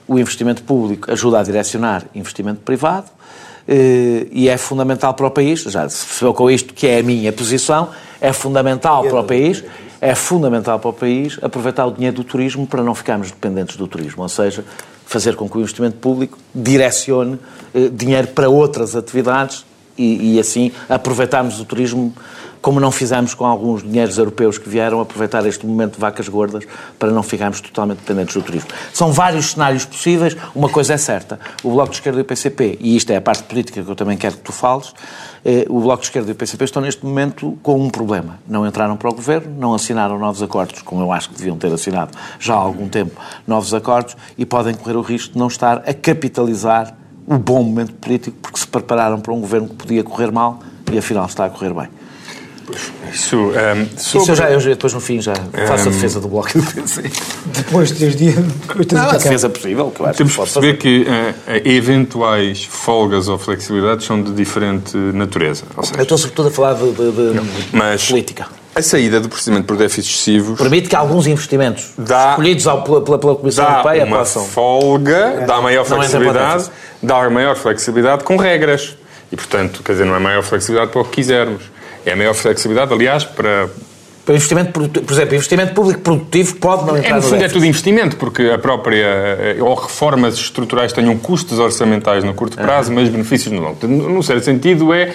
[0.08, 3.10] o investimento público ajuda a direcionar investimento privado
[3.68, 7.04] eh, e é fundamental para o país, já se percebeu com isto que é a
[7.04, 9.64] minha posição, é fundamental para o país,
[10.04, 13.88] é fundamental para o país aproveitar o dinheiro do turismo para não ficarmos dependentes do
[13.88, 14.66] turismo, ou seja,
[15.06, 17.40] fazer com que o investimento público direcione
[17.74, 19.66] eh, dinheiro para outras atividades
[19.98, 22.14] e, e assim aproveitarmos o turismo
[22.64, 26.64] como não fizemos com alguns dinheiros europeus que vieram aproveitar este momento de vacas gordas
[26.98, 28.70] para não ficarmos totalmente dependentes do turismo.
[28.94, 32.78] São vários cenários possíveis, uma coisa é certa, o Bloco de Esquerda e o PCP,
[32.80, 34.94] e isto é a parte política que eu também quero que tu fales,
[35.44, 38.40] eh, o Bloco de Esquerda e o PCP estão neste momento com um problema.
[38.48, 41.72] Não entraram para o governo, não assinaram novos acordos, como eu acho que deviam ter
[41.74, 45.84] assinado já há algum tempo novos acordos, e podem correr o risco de não estar
[45.86, 46.96] a capitalizar
[47.28, 50.98] o bom momento político porque se prepararam para um governo que podia correr mal e
[50.98, 52.03] afinal está a correr bem.
[53.12, 54.24] Isso, um, ehm, sobre...
[54.24, 55.92] Isso eu já, eu depois no fim já faço um...
[55.92, 57.04] a ehm, defesa do Bloco do PC.
[57.46, 58.36] Depois de três dias...
[58.92, 63.38] Não, a defesa possível, que eu acho Temos que perceber que uh, eventuais folgas ou
[63.38, 65.64] flexibilidades são de diferente natureza.
[65.82, 68.48] Seja, eu estou sobretudo a falar de, de, de, Mas, política.
[68.76, 70.58] A saída do procedimento por déficits excessivos...
[70.58, 74.46] Permite que alguns investimentos dá, escolhidos ao, pela, pela Comissão dá Europeia uma possam...
[74.46, 75.46] folga, é.
[75.46, 78.98] dá maior flexibilidade, dá maior flexibilidade com regras.
[79.32, 81.73] E, portanto, quer dizer, não é maior flexibilidade para o que quisermos.
[82.06, 83.70] É a maior flexibilidade, aliás, para,
[84.26, 87.66] para investimento, por exemplo, investimento público produtivo pode não entrar é, no fundo, é tudo
[87.66, 92.96] investimento, porque a própria, eh, ou reformas estruturais tenham custos orçamentais no curto prazo, uhum.
[92.96, 93.86] mas benefícios no longo.
[93.86, 95.14] No certo sentido, é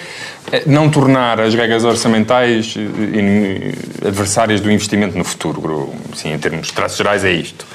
[0.67, 5.91] não tornar as regras orçamentais eh, adversárias do investimento no futuro.
[6.13, 7.65] Sim, em termos de traços gerais, é isto.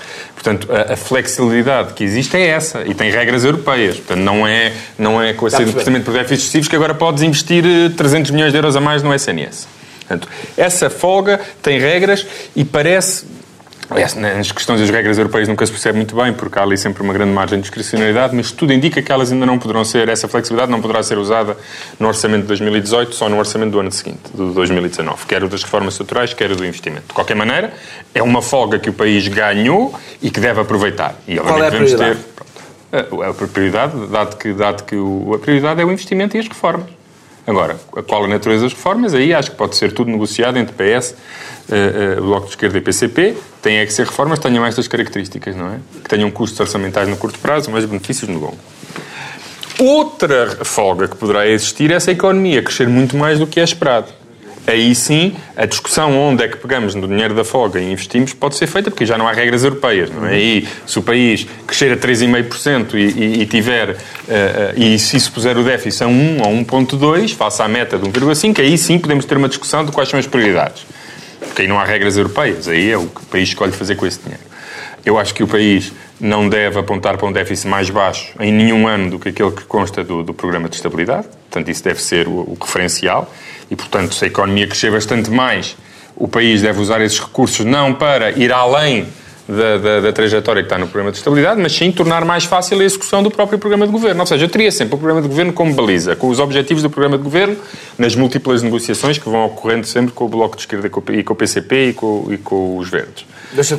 [0.45, 3.97] Portanto, a, a, flexibilidade que existe é essa e tem regras europeias.
[3.97, 6.95] Portanto, não é, não é com a saída do procedimento por déficits excessivos que agora
[6.95, 7.65] podes investir
[7.97, 9.67] 300 eh, milhões de euros a mais no SNS.
[10.01, 13.25] Portanto, essa folga tem regras e parece
[14.17, 17.13] nas questões das regras europeias nunca se percebe muito bem, porque há ali sempre uma
[17.13, 20.71] grande margem de discricionalidade, mas tudo indica que elas ainda não poderão ser, essa flexibilidade
[20.71, 21.57] não poderá ser usada
[21.99, 25.63] no orçamento de 2018, só no orçamento do ano seguinte, de 2019, quer o das
[25.63, 27.09] reformas estruturais, quer o do investimento.
[27.09, 27.73] De qualquer maneira,
[28.15, 31.15] é uma folga que o país ganhou e que deve aproveitar.
[31.29, 32.19] E, Qual é prioridade?
[32.19, 32.35] Ter,
[33.01, 36.87] a, prioridade, dado que, dado que o, a prioridade é o investimento e as reformas.
[37.47, 37.77] Agora,
[38.07, 39.13] qual a natureza das reformas?
[39.13, 41.11] Aí acho que pode ser tudo negociado entre PS,
[41.69, 43.37] uh, uh, Bloco de Esquerda e PCP.
[43.61, 45.79] Tem é que ser reformas que tenham estas características, não é?
[46.03, 48.59] Que tenham custos orçamentais no curto prazo, mas benefícios no longo.
[49.79, 54.07] Outra folga que poderá existir é essa economia crescer muito mais do que é esperado.
[54.67, 58.57] Aí sim a discussão onde é que pegamos no dinheiro da folga e investimos pode
[58.57, 60.39] ser feita, porque já não há regras europeias, não é?
[60.39, 63.99] E se o país crescer a 3,5% e, e, e tiver, uh, uh,
[64.77, 68.61] e se isso puser o déficit a 1 ou 1,2, face à meta de 1,5,
[68.61, 70.87] aí sim podemos ter uma discussão de quais são as prioridades.
[71.41, 74.07] Porque aí não há regras europeias, aí é o que o país escolhe fazer com
[74.07, 74.43] esse dinheiro.
[75.05, 78.89] Eu acho que o país não deve apontar para um déficit mais baixo em nenhum
[78.89, 81.27] ano do que aquele que consta do, do programa de estabilidade.
[81.27, 83.31] Portanto, isso deve ser o, o, referencial.
[83.71, 85.77] E, portanto, se a economia crescer bastante mais,
[86.17, 89.07] o país deve usar esses recursos não para ir além
[89.49, 92.81] da, da, da, trajetória que está no programa de estabilidade, mas sim tornar mais fácil
[92.81, 94.21] a execução do próprio programa de governo.
[94.21, 96.89] Ou seja, eu teria sempre o programa de governo como baliza, com os objetivos do
[96.89, 97.57] programa de governo,
[97.99, 101.37] nas múltiplas negociações que vão ocorrendo sempre com o Bloco de Esquerda e com o
[101.37, 103.27] PCP e com, e com os Verdes.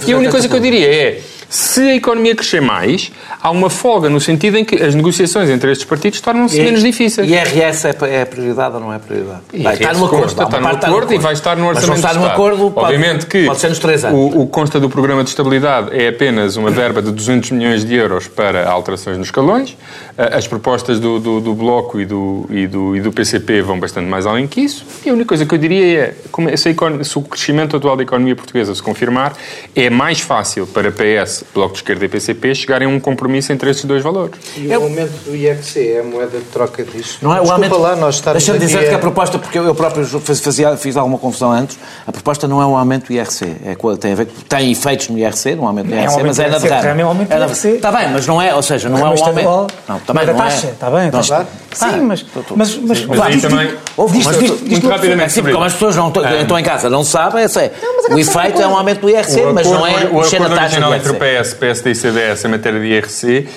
[0.07, 3.69] E a única coisa que eu diria é, se a economia crescer mais, há uma
[3.69, 7.29] folga no sentido em que as negociações entre estes partidos tornam-se menos difíceis.
[7.29, 9.41] E IRS é, é prioridade ou não é prioridade?
[9.61, 10.23] Vai estar no acordo.
[10.23, 12.93] Consta, está, no acordo, acordo e vai estar no orçamento Mas está no acordo, pode,
[12.93, 14.17] Obviamente que pode ser nos três anos.
[14.17, 17.95] O, o consta do programa de estabilidade é apenas uma verba de 200 milhões de
[17.95, 19.77] euros para alterações nos escalões.
[20.17, 24.07] As propostas do, do, do Bloco e do, e, do, e do PCP vão bastante
[24.07, 24.85] mais além que isso.
[25.05, 26.15] E a única coisa que eu diria
[26.47, 29.33] é, se, se o crescimento atual da economia portuguesa se confirmar,
[29.75, 33.69] é mais fácil para PS, Bloco de Esquerda e PCP chegarem a um compromisso entre
[33.69, 34.35] esses dois valores.
[34.57, 37.17] E o aumento do IFC é a moeda de troca disso?
[37.21, 37.77] Não é o aumento...
[37.77, 38.89] lá, nós Deixa-me dizer é...
[38.89, 42.65] que a proposta, porque eu próprio fazia, fiz alguma confusão antes, a proposta não é
[42.65, 43.45] um aumento do IRC.
[43.65, 46.39] É, tem, a ver, tem efeitos no IRC, no aumento do IRC, é um mas
[46.39, 47.01] é na derrama.
[47.01, 47.67] É um aumento do IRC.
[47.69, 49.67] Está bem, mas não é, ou seja, não é um aumento...
[49.87, 51.45] Não, também não taxa, está bem, está
[51.75, 52.25] Sim, mas...
[52.55, 53.73] Mas, mas, mas aí também...
[53.97, 57.71] Muito rapidamente sobre Como as pessoas não estão em casa, não sabem, é
[58.09, 60.95] o efeito é um aumento do IRC, mas não é mexer na taxa do IRC.
[60.95, 63.47] entre o PS, PSD e CDS em matéria de IRC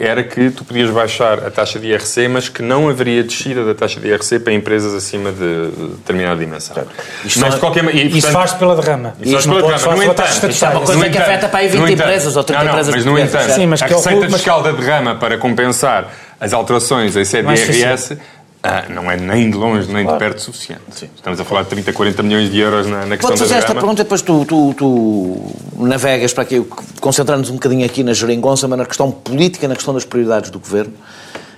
[0.00, 3.74] era que tu podias baixar a taxa de IRC, mas que não haveria descida da
[3.74, 6.76] taxa de IRC para empresas acima de determinada dimensão.
[7.24, 9.14] Isto, mas, de qualquer, e, portanto, isso faz pela derrama.
[9.20, 9.96] Isso faz pela derrama.
[9.96, 12.94] No entanto, isto é uma coisa que afeta para aí 20 empresas ou 30 empresas.
[12.94, 16.10] Mas, no entanto, Sim, mas a receita fiscal da derrama para compensar
[16.42, 18.18] as alterações em de IRS
[18.64, 20.18] ah, não é nem de longe, nem claro.
[20.18, 20.82] de perto suficiente.
[20.90, 21.08] Sim.
[21.14, 23.74] Estamos a falar de 30, 40 milhões de euros na, na questão Pode fazer esta
[23.74, 26.64] pergunta, depois tu, tu, tu navegas para aqui,
[27.00, 30.58] concentrando-nos um bocadinho aqui na geringonça, mas na questão política, na questão das prioridades do
[30.60, 30.94] Governo.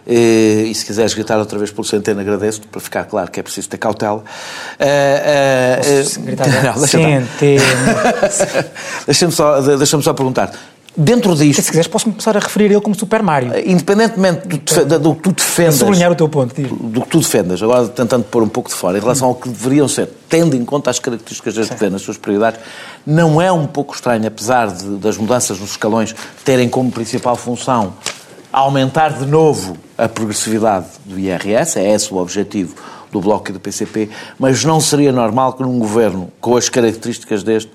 [0.07, 3.43] E, e se quiseres gritar outra vez pelo Centeno, agradeço-te, para ficar claro que é
[3.43, 4.23] preciso ter cautela.
[4.81, 7.29] Uh, uh, gritar não, deixa Centeno.
[9.07, 10.53] deixa-me só, deixa só perguntar
[10.97, 11.61] Dentro disto.
[11.61, 13.53] Se quiseres, posso começar a referir ele como Super Mario.
[13.53, 15.75] Eh, independentemente do, do que tu defendas.
[15.75, 16.55] sublinhar o teu ponto.
[16.55, 16.71] Diz.
[16.71, 19.49] Do que tu defendas, agora tentando pôr um pouco de fora, em relação ao que
[19.49, 22.61] deveriam ser, tendo em conta as características deste governo, as suas prioridades,
[23.05, 27.95] não é um pouco estranho, apesar de, das mudanças nos escalões terem como principal função
[28.53, 32.77] aumentar de novo a progressividade do IRS, é esse o objetivo
[33.11, 37.43] do Bloco e do PCP, mas não seria normal que num governo com as características
[37.43, 37.71] deste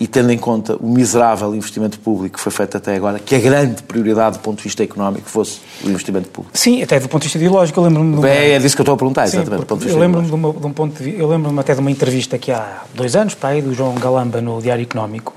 [0.00, 3.38] e tendo em conta o miserável investimento público que foi feito até agora, que a
[3.38, 6.56] grande prioridade do ponto de vista económico fosse o investimento público.
[6.56, 8.12] Sim, até do ponto de vista ideológico, eu lembro-me...
[8.12, 8.28] De uma...
[8.28, 10.66] É disso que eu estou a perguntar, Sim, exatamente, do eu lembro-me de, uma, de,
[10.66, 13.62] um ponto de, eu lembro-me até de uma entrevista que há dois anos, para aí,
[13.62, 15.34] do João Galamba no Diário Económico,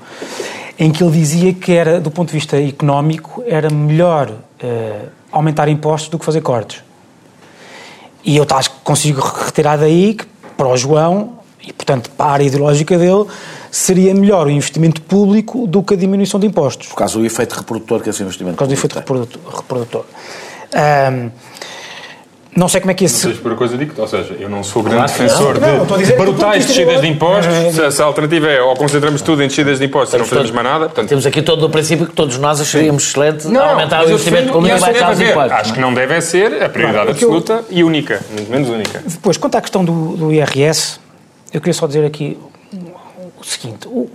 [0.78, 5.68] em que ele dizia que era, do ponto de vista económico, era melhor eh, aumentar
[5.68, 6.82] impostos do que fazer cortes.
[8.24, 10.24] E eu acho que consigo retirar daí que,
[10.56, 13.26] para o João, e portanto para a área ideológica dele,
[13.72, 16.88] seria melhor o investimento público do que a diminuição de impostos.
[16.88, 19.40] Por causa do efeito reprodutor que esse investimento Por causa do efeito reprodutor.
[19.50, 20.04] reprodutor.
[20.74, 21.30] Um,
[22.54, 23.28] não sei como é que esse...
[23.28, 26.66] Não por coisa digo, ou seja, eu não sou grande defensor não, não, de brutais
[26.66, 27.54] descidas de impostos.
[27.74, 30.50] Se, se, a alternativa é ou concentramos tudo em descidas de impostos e não fazemos
[30.50, 30.84] mais nada.
[30.84, 31.08] Portanto...
[31.08, 34.76] Temos aqui todo o princípio que todos nós acharíamos excelente não, aumentar o investimento público
[34.76, 35.52] e baixar os impostos.
[35.52, 37.78] Acho que não deve ser a prioridade absoluta eu...
[37.78, 39.02] e única, muito menos única.
[39.02, 41.00] Depois, quanto à questão do, do IRS,
[41.54, 42.36] eu queria só dizer aqui
[43.46, 44.08] o seguinte: o,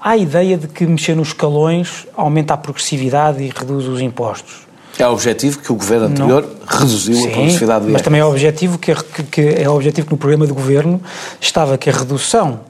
[0.00, 4.66] há a ideia de que mexer nos escalões aumenta a progressividade e reduz os impostos.
[4.98, 6.78] É o objetivo que o governo anterior não.
[6.78, 9.74] reduziu Sim, a progressividade do Mas também é o objetivo que, que, que, é o
[9.74, 11.02] objetivo que no programa de governo
[11.38, 12.60] estava que a redução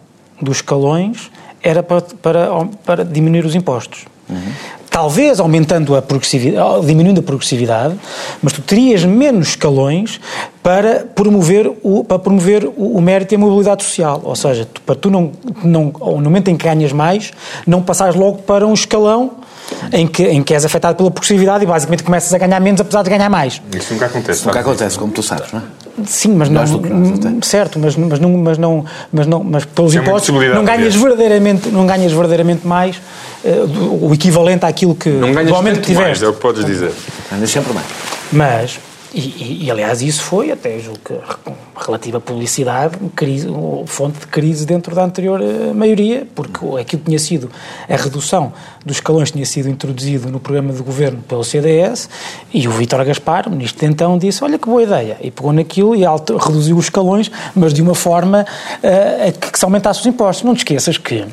[0.42, 1.30] dos escalões
[1.62, 2.48] era para, para,
[2.85, 4.06] para diminuir os impostos.
[4.28, 4.52] Uhum
[4.96, 7.94] talvez aumentando a progressividade, diminuindo a progressividade,
[8.42, 10.18] mas tu terias menos escalões
[10.62, 14.22] para promover o, para promover o, o mérito e a mobilidade social.
[14.24, 15.32] Ou seja, tu, para tu não,
[15.62, 17.30] não, no momento em que ganhas mais,
[17.66, 19.32] não passares logo para um escalão
[19.92, 23.02] em que, em que és afetado pela progressividade e basicamente começas a ganhar menos apesar
[23.02, 23.61] de ganhar mais.
[23.76, 24.38] Isso nunca acontece.
[24.38, 25.62] Isso nunca acontece, como tu sabes, não é?
[26.04, 26.62] Sim, mas não,
[27.42, 31.70] certo, mas, mas não, mas não, mas não, mas pelos Tem impostos não ganhas verdadeiramente,
[31.70, 33.00] não ganhas verdadeiramente mais
[34.02, 35.94] o equivalente àquilo que não ganhas tiveste.
[35.94, 36.92] mais, é o que podes dizer.
[37.30, 37.87] Ganhas sempre mais.
[38.32, 38.78] Mas
[39.16, 41.14] E, e, e, aliás, isso foi, até julgo que
[41.87, 43.48] relativa publicidade, crise,
[43.87, 47.50] fonte de crise dentro da anterior eh, maioria, porque aquilo tinha sido
[47.88, 48.52] a redução
[48.85, 52.11] dos escalões tinha sido introduzido no programa de governo pelo CDS
[52.52, 55.16] e o Vítor Gaspar, o ministro de então, disse: Olha que boa ideia.
[55.22, 56.02] E pegou naquilo e
[56.38, 58.44] reduziu os escalões, mas de uma forma
[58.82, 60.44] uh, a que se aumentasse os impostos.
[60.44, 61.24] Não te esqueças que.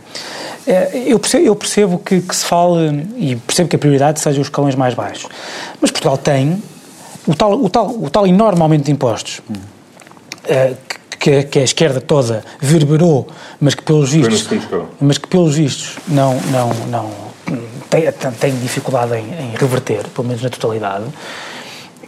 [0.65, 4.39] Uh, eu percebo, eu percebo que, que se fale e percebo que a prioridade seja
[4.39, 5.29] os escalões mais baixos.
[5.81, 6.61] Mas Portugal tem
[7.27, 10.77] o tal, o tal, o tal enorme aumento de impostos uh,
[11.19, 13.27] que, que, a esquerda toda verberou,
[13.59, 14.47] mas que pelos vistos,
[14.99, 17.11] mas que pelos vistos não, não, não
[17.89, 21.05] tem, tem dificuldade em, em, reverter, pelo menos na totalidade.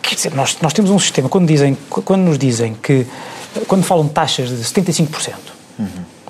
[0.02, 3.08] Quer dizer, nós, nós temos um sistema, quando, dizem, quando nos dizem que,
[3.68, 5.34] quando falam de taxas de 75%,
[5.80, 5.88] uhum.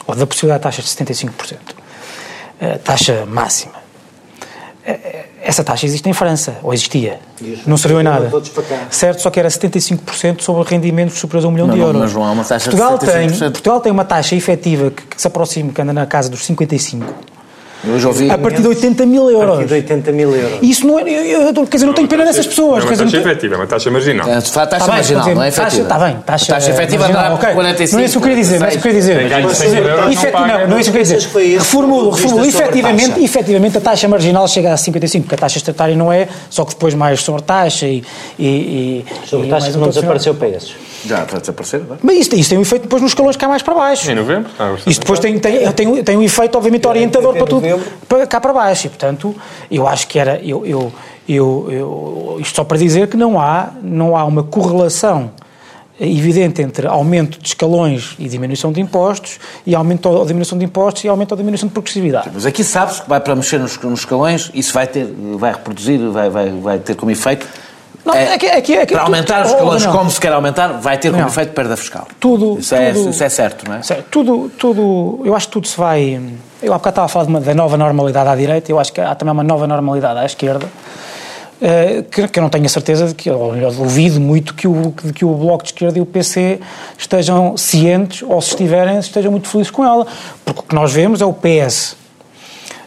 [0.08, 1.85] ou da possibilidade de taxas de 75%, uh,
[2.84, 3.86] taxa máxima,
[5.42, 7.20] essa taxa existe em França, ou existia.
[7.42, 7.70] Isso.
[7.70, 8.32] Não serviu em nada.
[8.90, 12.02] Certo, só que era 75% sobre rendimentos superiores a um milhão não, de euros.
[12.02, 13.40] Mas não há uma taxa Portugal de 75%.
[13.40, 16.48] Tem, Portugal tem uma taxa efetiva que, que se aproxima, que anda na casa dos
[16.48, 17.04] 55%.
[17.88, 18.30] Eu já ouvi.
[18.30, 19.44] A partir de 80 mil euros.
[19.44, 20.60] A partir de 80 mil euros.
[20.62, 21.04] Isso não é.
[21.04, 22.84] Eu, eu, quer dizer, não tenho pena dessas pessoas.
[22.84, 24.30] É uma taxa efetiva, é uma taxa marginal.
[24.30, 25.84] É, taxa tá marginal, bem, não é efetiva.
[25.84, 27.54] Está bem, taxa, taxa efetiva dá okay.
[27.54, 27.96] 45.
[27.96, 29.30] Não é isso que eu queria dizer, não é isso que eu queria dizer.
[30.34, 31.58] Não, não é isso que eu queria dizer.
[31.58, 32.46] Reformulo, reformulo.
[32.46, 36.64] Efetivamente, efetivamente a taxa marginal chega a 55, porque a taxa estatária não é, só
[36.66, 39.04] que depois mais sobre taxa e.
[39.26, 40.76] Sobre taxa que não desapareceu para esses.
[41.06, 42.00] Já vai desaparecer, não é?
[42.02, 44.10] Mas isso, isso tem um efeito depois nos escalões cá mais para baixo.
[44.10, 44.50] Em novembro?
[44.58, 47.68] Ah, isso depois tem, tem, tem, tem um efeito, obviamente, orientador para tudo,
[48.08, 48.88] para cá para baixo.
[48.88, 49.36] E, portanto,
[49.70, 50.40] eu acho que era.
[50.44, 50.94] Eu, eu,
[51.28, 55.32] eu, eu, isto só para dizer que não há, não há uma correlação
[56.00, 61.04] evidente entre aumento de escalões e diminuição de impostos e aumento ou diminuição de impostos
[61.04, 62.30] e aumento ou diminuição de progressividade.
[62.34, 66.00] Mas aqui sabe-se que vai para mexer nos, nos escalões, isso vai ter, vai reproduzir,
[66.10, 67.48] vai, vai, vai ter como efeito
[68.06, 71.10] não, é, aqui, aqui, aqui, para aumentar os escalões como se quer aumentar, vai ter
[71.10, 71.28] como não.
[71.28, 72.08] efeito perda fiscal.
[72.20, 72.60] Tudo.
[72.60, 73.82] Isso, é, tudo, é, isso é certo, não é?
[73.82, 74.06] Certo.
[74.12, 76.22] Tudo, tudo, eu acho que tudo se vai.
[76.62, 79.02] Eu há bocado estava a falar uma, da nova normalidade à direita, eu acho que
[79.02, 80.68] há também uma nova normalidade à esquerda.
[81.56, 84.68] Uh, que, que, eu não tenho a certeza de que, ou melhor, duvido muito que
[84.68, 86.60] o, de que o Bloco de Esquerda e o PC
[86.98, 90.06] estejam cientes, ou se estiverem, estejam muito felizes com ela.
[90.44, 91.96] Porque o que nós vemos é o PS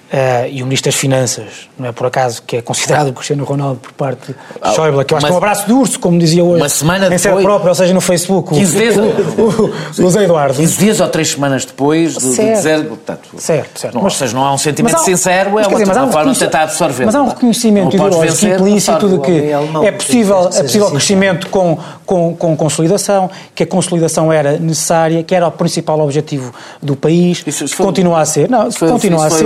[0.08, 3.44] Uh, e o Ministro das Finanças, não é por acaso que é considerado o Cristiano
[3.44, 6.18] Ronaldo por parte de Schäuble, que eu acho que é um abraço de urso, como
[6.18, 6.62] dizia hoje.
[6.62, 7.40] Uma semana depois.
[7.40, 8.54] Em própria, ou seja, no Facebook.
[8.54, 8.96] 15 dias.
[8.96, 10.54] O, o, Zé Eduardo.
[10.54, 12.86] 15 dias ou 3 semanas depois de, de dizer.
[12.86, 13.94] Portanto, certo, certo.
[13.94, 16.32] Não, mas, ou seja, não há um sentimento há, sincero, é uma, dizer, uma forma
[16.32, 17.04] de tentar absorver.
[17.04, 19.50] Mas há um reconhecimento ideológico implícito de que
[19.84, 25.34] é possível, é possível crescimento com, com, com consolidação, que a consolidação era necessária, que
[25.34, 26.50] era o principal objetivo
[26.82, 28.48] do país, que continua a ser.
[28.48, 29.44] Não, continua a ser.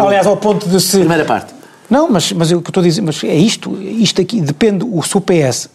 [0.00, 0.98] Aliás, ao ponto de se...
[0.98, 1.54] Primeira parte.
[1.88, 5.16] Não, mas, mas eu estou a dizer, mas é isto, isto aqui depende, o, se
[5.16, 5.70] o PS,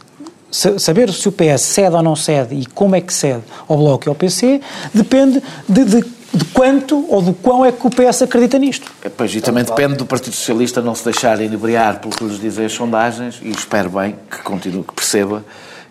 [0.78, 4.08] saber se o PS cede ou não cede e como é que cede ao Bloco
[4.08, 4.62] e ao PC,
[4.94, 6.02] depende de, de,
[6.34, 8.92] de quanto ou do quão é que o PS acredita nisto.
[9.04, 12.40] É, pois, e também depende do Partido Socialista não se deixar inebriar pelo que lhes
[12.40, 15.44] dizem as sondagens, e espero bem que continue, que perceba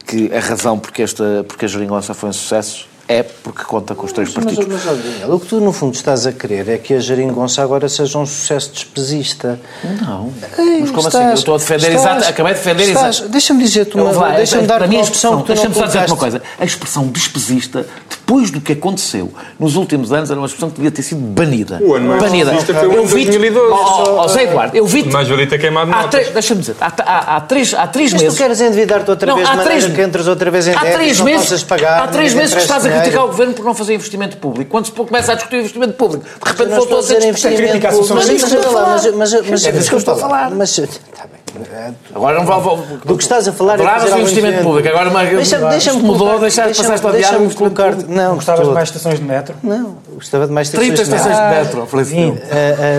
[0.07, 4.07] que a razão porque, esta, porque a geringonça foi um sucesso é porque conta com
[4.07, 4.67] os três mas, partidos.
[4.67, 7.63] Mas, mas, Daniel, o que tu, no fundo, estás a querer é que a geringonça
[7.63, 9.61] agora seja um sucesso despesista.
[10.01, 10.33] Não.
[10.59, 11.29] Ei, mas como estás, assim?
[11.29, 12.25] Eu estou a defender exato.
[12.25, 13.29] Acabei de defender exato.
[13.29, 16.43] Deixa-me dizer-te uma Deixa-me dar uma opção Deixa-me só dizer uma coisa.
[16.59, 20.91] A expressão despesista, depois do que aconteceu nos últimos anos, era uma expressão que devia
[20.91, 21.81] ter sido banida.
[21.83, 22.53] O ano mais banida.
[22.59, 23.73] foi o eu vi 2012.
[23.73, 26.29] Ó, Zé Eduardo, eu vi Mais valia ter queimado notas.
[26.29, 26.77] Deixa-me dizer.
[26.81, 28.29] Há, há, há, três, há três meses...
[28.29, 31.33] Mas tu queres endividar-te outra vez, de maneira que entras outra vez em débitos, não
[31.33, 32.03] possas pagar...
[32.03, 34.71] Há três meses que estás a criticar o Governo por não fazer investimento público.
[34.71, 38.15] Quando se começa a discutir investimento público, de repente voltou a ser investimento público.
[38.15, 40.51] Mas, mas, mas, mas, é disso que eu estou a falar.
[40.51, 41.43] Mas, está bem.
[42.15, 42.77] Agora não vou.
[43.05, 44.89] Do que estás a falar é fazer investimento público.
[44.89, 47.95] Agora uma, deixa-me mudou, deixaste passar esta Deixa-me colocar.
[47.95, 49.55] Não, gostavas de mais estações de metro?
[49.63, 52.05] Não, gostava de mais estações 30 estações de metro.
[52.05, 52.39] Sim.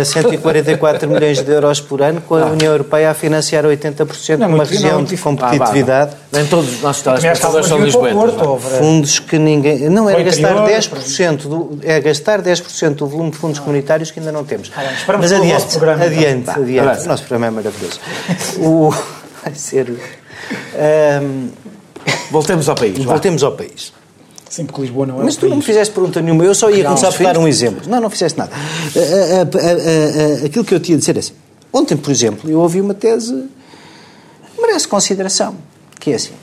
[0.02, 4.44] A 144 milhões de euros por ano, com a União Europeia a financiar 80% de
[4.44, 6.16] uma região de competitividade.
[6.32, 8.78] Nem todos os nossos telespectadores são lisboetas.
[8.78, 9.90] Fundos que ninguém.
[9.90, 11.80] Não, era gastar 10% do.
[11.82, 14.72] É gastar 10% do volume de fundos comunitários que ainda não temos.
[15.20, 17.06] Mas adiante, adiante, adiante.
[17.06, 18.00] O nosso programa é maravilhoso.
[18.60, 18.90] O,
[19.44, 19.90] vai ser.
[19.92, 21.50] Um,
[22.30, 23.04] voltemos ao país.
[23.04, 23.94] Voltemos ao país.
[24.54, 26.84] Sempre que Lisboa não é Mas tu não me fizeste pergunta nenhuma, eu só ia
[26.84, 27.89] começar por dar um exemplo.
[27.89, 28.52] Não, não fizeste nada.
[30.46, 31.34] Aquilo que eu tinha de dizer é assim.
[31.74, 33.34] Ontem, por exemplo, eu ouvi uma tese
[34.56, 35.56] que merece consideração,
[36.00, 36.34] que é assim.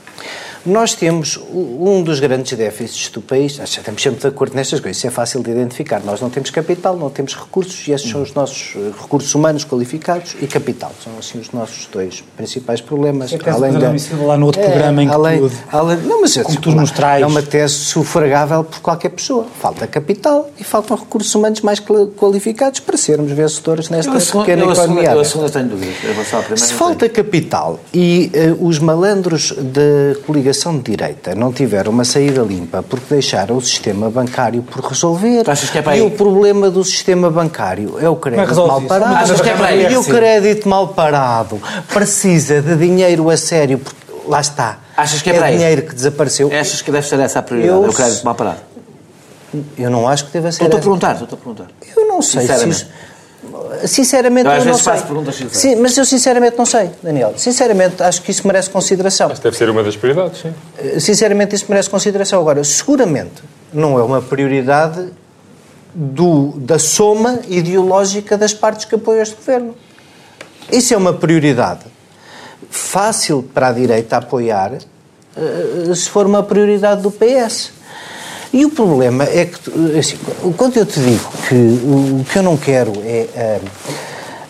[0.65, 5.07] Nós temos um dos grandes déficits do país, estamos sempre de acordo nestas coisas, isso
[5.07, 6.01] é fácil de identificar.
[6.03, 9.65] Nós não temos capital, não temos recursos e esses são os nossos eh, recursos humanos
[9.65, 10.91] qualificados e capital.
[11.03, 13.33] São assim os nossos dois principais problemas.
[13.33, 13.91] É além da,
[14.23, 16.91] lá no outro é, programa em que além, tudo, além, não, mas, como tu nos
[16.91, 17.23] traz.
[17.23, 19.47] É uma tese sufragável por qualquer pessoa.
[19.59, 24.71] Falta capital e faltam recursos humanos mais qualificados para sermos vencedores nesta eu pequena eu
[24.71, 25.09] economia.
[25.09, 26.59] Eu, eu, eu tenho dúvidas.
[26.59, 32.41] Se falta capital e uh, os malandros da coligação de direita não tiveram uma saída
[32.41, 35.43] limpa porque deixaram o sistema bancário por resolver.
[35.47, 39.33] É e o problema do sistema bancário é o crédito mal parado.
[39.43, 44.79] É e o crédito mal parado precisa de dinheiro a sério porque lá está.
[44.95, 46.51] Achas que é, é dinheiro que desapareceu.
[46.53, 48.59] Achas que deve ser essa a prioridade, eu, o crédito mal parado?
[49.77, 50.63] Eu não acho que deva ser.
[50.63, 51.67] Estou a perguntar, estou a perguntar.
[51.95, 52.87] Eu não sei se isso,
[53.85, 54.93] Sinceramente, eu, eu não sei.
[54.93, 57.33] perguntas sim, mas eu sinceramente não sei, Daniel.
[57.37, 59.29] Sinceramente, acho que isso merece consideração.
[59.29, 60.53] Mas deve ser uma das prioridades, sim.
[60.77, 62.39] Eh, sinceramente, isso merece consideração.
[62.39, 63.43] Agora, seguramente,
[63.73, 65.09] não é uma prioridade
[65.93, 69.75] do, da soma ideológica das partes que apoiam este governo.
[70.71, 71.85] Isso é uma prioridade
[72.69, 77.71] fácil para a direita apoiar eh, se for uma prioridade do PS.
[78.53, 80.17] E o problema é que, assim,
[80.57, 83.59] quando eu te digo que o que eu não quero é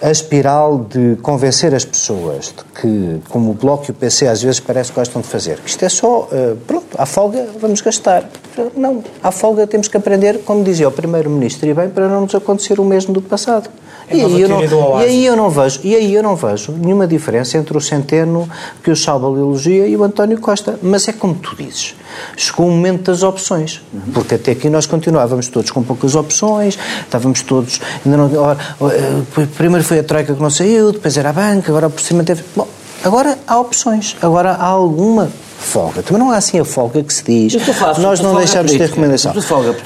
[0.01, 4.27] a, a espiral de convencer as pessoas de que, como o Bloco e o PC
[4.27, 7.47] às vezes parece que gostam de fazer, que isto é só, uh, pronto, à folga
[7.59, 8.27] vamos gastar.
[8.75, 12.33] Não, à folga temos que aprender, como dizia o Primeiro-Ministro, e bem, para não nos
[12.33, 13.69] acontecer o mesmo do passado.
[14.11, 16.73] É e, aí eu não, e aí eu não vejo, e aí eu não vejo
[16.73, 18.47] nenhuma diferença entre o Centeno
[18.83, 20.77] que o Salva elogia e o António Costa.
[20.81, 21.95] Mas é como tu dizes,
[22.35, 23.81] chegou o momento das opções,
[24.13, 29.83] porque até aqui nós continuávamos todos com poucas opções, estávamos todos, ainda não, eh, primeiro
[29.83, 32.43] foi a Troika que não saiu, depois era a banca, agora por cima teve.
[32.55, 32.67] Bom,
[33.03, 35.31] agora há opções, agora há alguma
[35.61, 36.01] folga.
[36.01, 37.53] Também não há assim a folga que se diz.
[37.99, 39.31] Nós não deixamos de ter recomendação.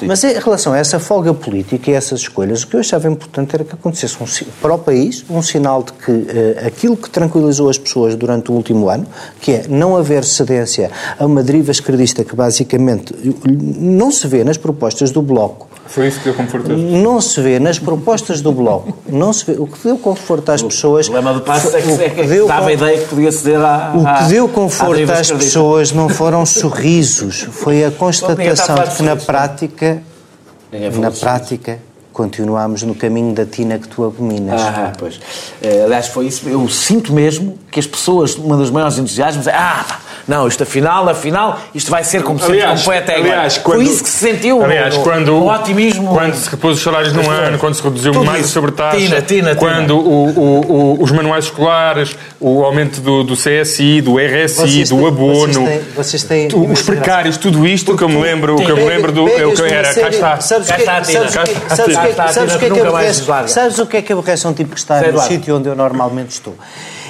[0.06, 3.54] Mas em relação a essa folga política e essas escolhas, o que eu achava importante
[3.54, 4.26] era que acontecesse um,
[4.60, 8.54] para o país um sinal de que uh, aquilo que tranquilizou as pessoas durante o
[8.54, 9.06] último ano,
[9.40, 13.14] que é não haver cedência a uma deriva esquerdista que basicamente
[13.78, 17.58] não se vê nas propostas do Bloco foi isso que deu conforto Não se vê
[17.58, 19.52] nas propostas do Bloco, não se vê.
[19.58, 21.06] O que deu conforto às pessoas.
[21.08, 23.60] O problema do passo é que, é que deu, dava a ideia que podia ceder
[23.60, 23.92] à.
[23.94, 29.16] O que deu conforto às pessoas não foram sorrisos, foi a constatação de que na
[29.16, 30.02] prática.
[30.72, 31.78] Na prática
[32.16, 34.62] continuámos no caminho da tina que tu abominas.
[34.62, 35.20] Ah, pois.
[35.62, 36.48] Eh, aliás, foi isso.
[36.48, 39.84] Eu sinto mesmo que as pessoas, uma das maiores entusiasmos é ah,
[40.26, 43.64] não, isto afinal, afinal, isto vai ser como, aliás, sempre, como foi até aliás, agora.
[43.64, 46.08] Quando, foi isso que se sentiu aliás, no, quando, no otimismo.
[46.08, 49.54] Quando se repôs os salários num ano, quando se reduziu mais a sobretaxa, tina, tina,
[49.54, 49.94] quando tina.
[49.94, 54.96] O, o, o, os manuais escolares, o aumento do, do CSI, do RSI, vocês do
[54.96, 55.52] têm, abono,
[55.94, 58.72] vocês têm, vocês têm os precários, tudo isto, o que eu me lembro, o que
[58.72, 59.28] eu me lembro do...
[59.28, 60.38] Eu, que era, cá está.
[62.32, 63.24] Sabes o que é que aborrece?
[63.48, 66.30] Sabes o que é que aborrece um tipo que está no sítio onde eu normalmente
[66.30, 66.54] estou?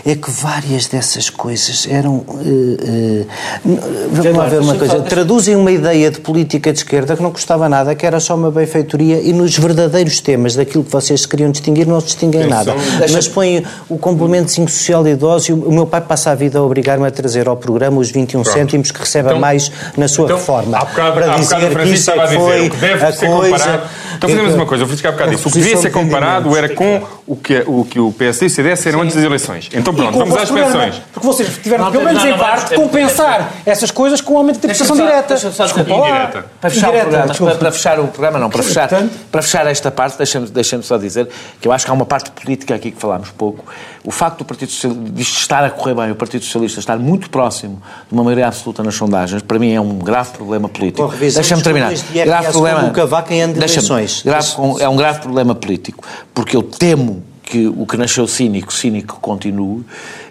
[0.07, 2.18] é que várias dessas coisas eram.
[2.18, 3.26] Uh,
[3.64, 3.78] uh,
[4.12, 5.01] vamos lá ver uma coisa.
[5.01, 8.49] Traduzem uma ideia de política de esquerda que não custava nada, que era só uma
[8.49, 12.72] benfeitoria, e nos verdadeiros temas daquilo que vocês queriam distinguir, não se distinguem nada.
[13.12, 16.62] Mas põem o complementozinho social de idosos e o meu pai passa a vida a
[16.62, 18.55] obrigar-me a trazer ao programa os 21 Pronto.
[18.55, 20.78] cêntimos que recebe então, mais na sua então, reforma.
[20.78, 23.82] Bocado, para dizer que isso é que foi a coisa.
[24.16, 25.48] Então fazemos uma coisa, eu vou ficar um bocado disso.
[25.48, 28.50] O que devia ser comparado era com o que o, que o PSD e o
[28.50, 29.68] CDS eram antes das eleições.
[29.72, 31.02] Então pronto, vamos às pensões.
[31.12, 34.96] Porque vocês tiveram, pelo menos em parte, compensar essas coisas com o aumento de tributação
[34.96, 35.34] direta.
[35.36, 38.88] Desculpa Para fechar o programa, para fechar o programa não, para fechar,
[39.30, 40.16] para fechar esta parte,
[40.52, 41.28] deixem-me só dizer
[41.60, 43.64] que eu acho que há uma parte política aqui que falámos pouco.
[44.07, 47.28] O facto do Partido Socialista, de estar a correr bem, o Partido Socialista estar muito
[47.28, 51.12] próximo de uma maioria absoluta nas sondagens, para mim é um grave problema político.
[51.18, 51.92] Deixa-me terminar.
[52.24, 52.92] Grave problema.
[54.80, 59.84] É um grave problema político, porque eu temo que o que nasceu cínico, cínico continue,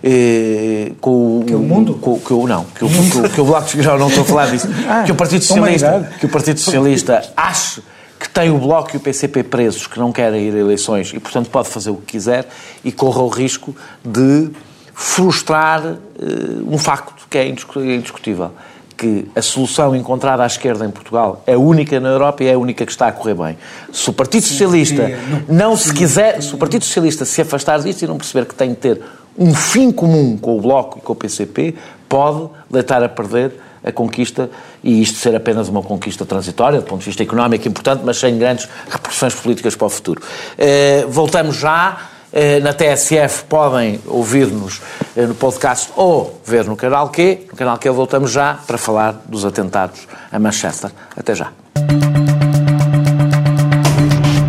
[0.03, 1.95] eh, com que o mundo?
[1.95, 4.26] Com, que o, não, que o, que, que o Bloco de Esquerda, não estou a
[4.26, 7.82] falar disso, ah, que o Partido Socialista, que o Partido Socialista ache
[8.26, 11.19] que tem o Bloco e o PCP presos, que não querem ir a eleições e,
[11.19, 12.47] portanto, pode fazer o que quiser
[12.84, 14.49] e corra o risco de
[14.93, 15.95] frustrar eh,
[16.65, 18.51] um facto que é indiscutível
[18.97, 22.57] que a solução encontrada à esquerda em Portugal é única na Europa e é a
[22.57, 23.57] única que está a correr bem.
[23.91, 25.11] Se o Partido Socialista
[25.49, 28.69] não se quiser, se o Partido Socialista se afastar disto e não perceber que tem
[28.69, 29.01] de ter
[29.38, 31.76] um fim comum com o Bloco e com o PCP,
[32.07, 33.51] pode deitar a perder
[33.86, 34.49] a conquista
[34.83, 38.38] e isto ser apenas uma conquista transitória, do ponto de vista económico importante, mas sem
[38.38, 40.21] grandes repercussões políticas para o futuro.
[40.57, 41.97] Eh, voltamos já
[42.33, 44.81] eh, na TSF podem ouvir-nos
[45.15, 47.47] eh, no podcast ou ver no canal Q.
[47.51, 50.91] No canal Q voltamos já para falar dos atentados a Manchester.
[51.15, 51.51] Até já.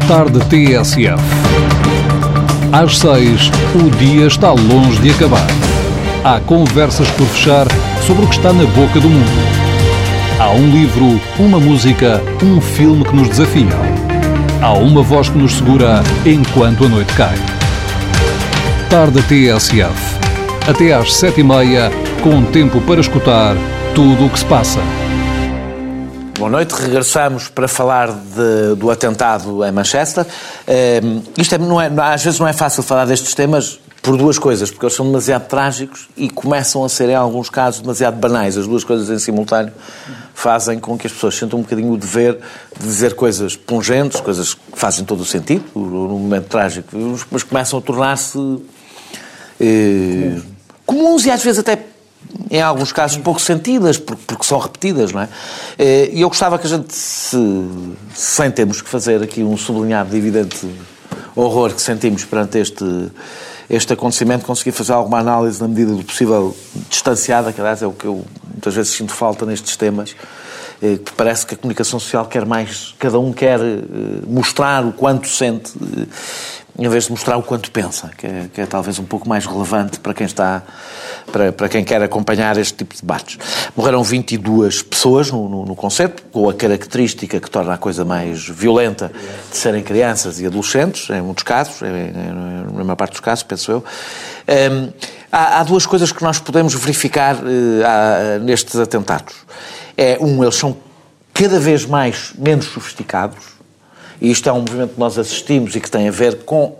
[0.08, 1.22] Tarde TSF.
[2.72, 5.46] Às seis, o dia está longe de acabar.
[6.24, 7.66] Há conversas por fechar
[8.06, 9.66] sobre o que está na boca do mundo.
[10.38, 13.80] Há um livro, uma música, um filme que nos desafiam.
[14.62, 17.34] Há uma voz que nos segura enquanto a noite cai.
[18.88, 20.16] Tarde TSF.
[20.68, 21.90] Até às sete e meia,
[22.22, 23.56] com tempo para escutar
[23.92, 24.80] tudo o que se passa.
[26.38, 30.24] Boa noite, regressamos para falar de, do atentado em Manchester.
[30.24, 34.38] Uh, isto é, não é, às vezes não é fácil falar destes temas por duas
[34.38, 38.56] coisas, porque eles são demasiado trágicos e começam a ser, em alguns casos, demasiado banais.
[38.56, 39.72] As duas coisas em simultâneo
[40.32, 42.38] fazem com que as pessoas sintam um bocadinho o dever
[42.78, 46.88] de dizer coisas pungentes, coisas que fazem todo o sentido, no momento trágico,
[47.32, 48.38] mas começam a tornar-se
[49.60, 50.36] eh,
[50.86, 51.76] comuns e às vezes até
[52.48, 55.28] em alguns casos pouco sentidas, porque, porque são repetidas, não é?
[55.76, 57.36] Eh, e eu gostava que a gente, se,
[58.14, 60.64] sem termos que fazer aqui um sublinhado de evidente
[61.34, 62.84] horror que sentimos perante este,
[63.68, 66.56] este acontecimento, conseguir fazer alguma análise na medida do possível
[66.88, 70.14] distanciada, que aliás é o que eu muitas vezes sinto falta nestes temas,
[70.82, 73.58] eh, que parece que a comunicação social quer mais, cada um quer
[74.26, 75.72] mostrar o quanto sente
[76.78, 79.46] em vez de mostrar o quanto pensa, que é, que é, talvez um pouco mais
[79.46, 80.62] relevante para quem está,
[81.32, 83.38] para, para quem quer acompanhar este tipo de debates.
[83.74, 88.46] Morreram 22 pessoas no, no, no concerto, com a característica que torna a coisa mais
[88.46, 89.10] violenta
[89.50, 93.84] de serem crianças e adolescentes, em muitos casos, na maior parte dos casos, penso eu.
[94.48, 94.92] Um,
[95.32, 99.34] há, há, duas coisas que nós podemos verificar uh, nestes atentados.
[99.96, 100.76] É, um, eles são
[101.32, 103.55] cada vez mais menos sofisticados,
[104.20, 106.76] e isto é um movimento que nós assistimos e que tem a ver com,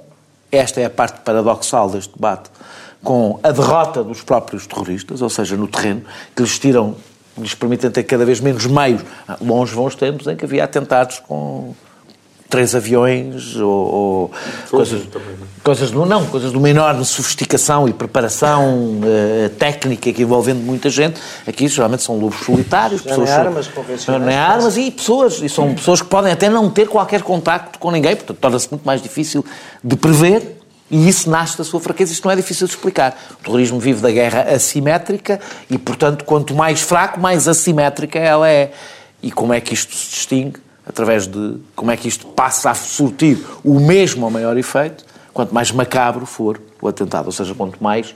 [0.50, 2.50] esta é a parte paradoxal deste debate,
[3.02, 6.02] com a derrota dos próprios terroristas, ou seja, no terreno,
[6.34, 6.96] que lhes tiram,
[7.38, 9.02] lhes permitem ter cada vez menos meios.
[9.40, 11.74] Longe vão os tempos em que havia atentados com
[12.48, 14.30] três aviões ou, ou
[14.70, 15.02] coisas,
[15.62, 20.88] coisas do, não, coisas de uma enorme sofisticação e preparação uh, técnica que envolvendo muita
[20.88, 21.20] gente.
[21.46, 24.22] Aqui geralmente são lobos solitários, Já pessoas não é armas convencionais.
[24.22, 27.78] Não é armas e pessoas e são pessoas que podem até não ter qualquer contacto
[27.78, 29.44] com ninguém, portanto torna-se muito mais difícil
[29.82, 30.56] de prever.
[30.88, 33.18] E isso nasce da sua fraqueza, isto não é difícil de explicar.
[33.32, 38.70] O terrorismo vive da guerra assimétrica e, portanto, quanto mais fraco, mais assimétrica ela é.
[39.20, 40.60] E como é que isto se distingue?
[40.86, 45.52] Através de como é que isto passa a surtir o mesmo ou maior efeito, quanto
[45.52, 48.14] mais macabro for o atentado, ou seja, quanto mais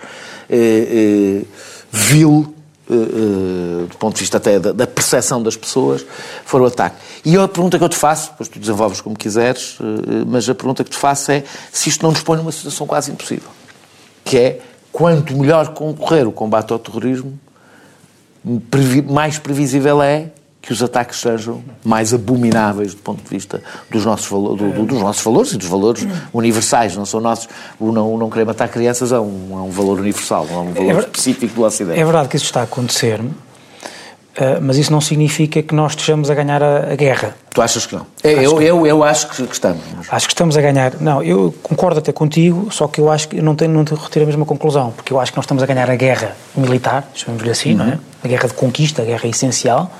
[0.49, 1.45] eh, eh,
[1.91, 2.55] vil,
[2.89, 6.07] eh, eh do ponto de vista até da, da percepção das pessoas,
[6.45, 6.97] for o ataque.
[7.25, 10.49] E a pergunta que eu te faço, depois tu desenvolves como quiseres, eh, eh, mas
[10.49, 11.43] a pergunta que te faço é
[11.73, 13.51] se isto não nos põe numa situação quase impossível,
[14.25, 14.61] que é
[14.93, 17.39] quanto melhor concorrer o combate ao terrorismo,
[19.11, 20.31] mais previsível é
[20.63, 24.85] que os ataques sejam mais abomináveis do ponto de vista dos nossos, valo, do, do,
[24.85, 26.97] dos nossos valores e dos valores universais.
[26.97, 27.49] Não são nossos.
[27.79, 30.73] O não, não querer matar crianças é um, é um valor universal, não é um
[30.73, 31.99] valor é, específico do Ocidente.
[31.99, 33.21] É verdade que isso está a acontecer,
[34.31, 37.35] Uh, mas isso não significa que nós estejamos a ganhar a, a guerra.
[37.53, 38.07] Tu achas que não?
[38.22, 38.64] É, eu, que...
[38.64, 39.83] eu, eu acho que, estamos.
[40.09, 40.95] Acho que estamos a ganhar.
[41.01, 44.01] Não, eu concordo até contigo, só que eu acho que eu não tenho, não tenho
[44.01, 47.11] retiro a mesma conclusão, porque eu acho que nós estamos a ganhar a guerra militar,
[47.12, 47.78] chamamos-lhe assim, uhum.
[47.78, 47.89] não é?
[47.89, 47.99] Uhum.
[48.22, 49.91] A guerra de conquista, a guerra essencial,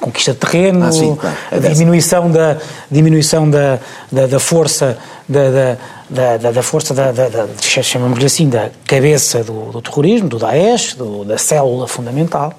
[0.00, 1.36] conquista de terreno, ah, sim, claro.
[1.52, 2.56] a diminuição da,
[2.90, 3.78] diminuição da,
[4.10, 5.76] da, da força da,
[6.10, 10.38] da, da, da, força da, da, da chamamos-lhe assim, da cabeça do, do terrorismo, do
[10.38, 12.52] Daesh, do, da célula fundamental.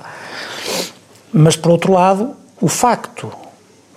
[1.39, 3.31] Mas, por outro lado, o facto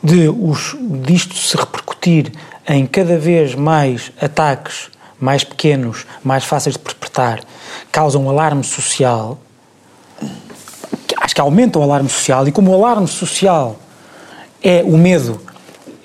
[0.03, 2.33] de os, disto se repercutir
[2.69, 7.41] em cada vez mais ataques mais pequenos, mais fáceis de interpretar,
[7.93, 9.39] causa um alarme social,
[11.19, 13.77] acho que aumenta o alarme social, e como o alarme social
[14.63, 15.41] é o medo,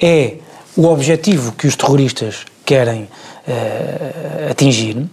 [0.01, 0.36] é
[0.75, 5.07] o objetivo que os terroristas querem uh, atingir,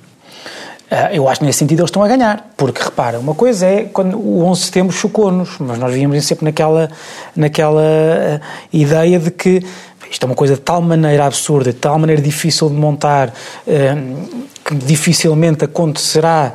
[1.12, 4.18] eu acho que nesse sentido eles estão a ganhar, porque repara, uma coisa é quando
[4.18, 6.90] o 11 de setembro chocou-nos, mas nós víamos sempre naquela,
[7.34, 8.40] naquela ah,
[8.72, 9.64] ideia de que
[10.10, 13.32] isto é uma coisa de tal maneira absurda, de tal maneira difícil de montar,
[13.66, 16.52] ah, que dificilmente acontecerá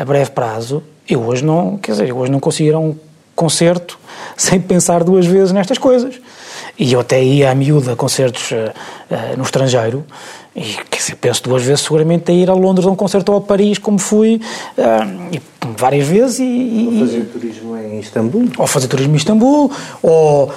[0.00, 0.82] a breve prazo.
[1.08, 2.96] Eu hoje não, quer dizer, eu hoje não consigo ir a um
[3.34, 3.98] concerto
[4.36, 6.14] sem pensar duas vezes nestas coisas.
[6.78, 8.50] E eu até ia à miúda a concertos
[9.36, 10.04] no estrangeiro,
[10.54, 13.40] e dizer, penso duas vezes seguramente a ir a Londres a um concerto ou a
[13.40, 14.40] Paris, como fui
[14.78, 15.40] uh,
[15.76, 16.38] várias vezes.
[16.38, 18.48] E, e, ou fazer turismo em Istambul.
[18.58, 19.70] Ou fazer turismo em Istambul,
[20.02, 20.50] ou, uh,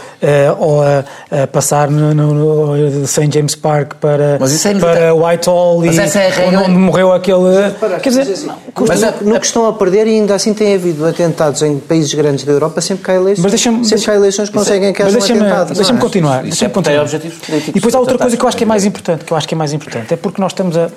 [0.59, 1.03] ou a,
[1.43, 2.33] a passar no, no,
[2.75, 3.29] no St.
[3.31, 6.59] James Park para, é para Whitehall mas e essa é a regra...
[6.61, 7.37] onde morreu aquele.
[7.81, 8.49] Mas, quer dizer, assim,
[8.87, 12.13] mas a, no que estão a perder, e ainda assim tem havido atentados em países
[12.13, 13.43] grandes da Europa, sempre que há eleições.
[13.43, 15.73] Mas deixa sempre que há eleições conseguem que haja um atentado.
[15.73, 16.43] Deixa-me continuar.
[16.43, 17.01] Deixa é continuar.
[17.01, 17.37] objetivos
[17.67, 19.47] E depois há outra coisa que eu acho que é mais importante, que eu acho
[19.47, 20.89] que é mais importante, é porque nós estamos a,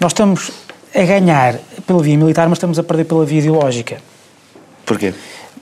[0.00, 0.50] nós estamos
[0.94, 3.98] a ganhar pela via militar, mas estamos a perder pela via ideológica.
[4.84, 5.14] Porquê?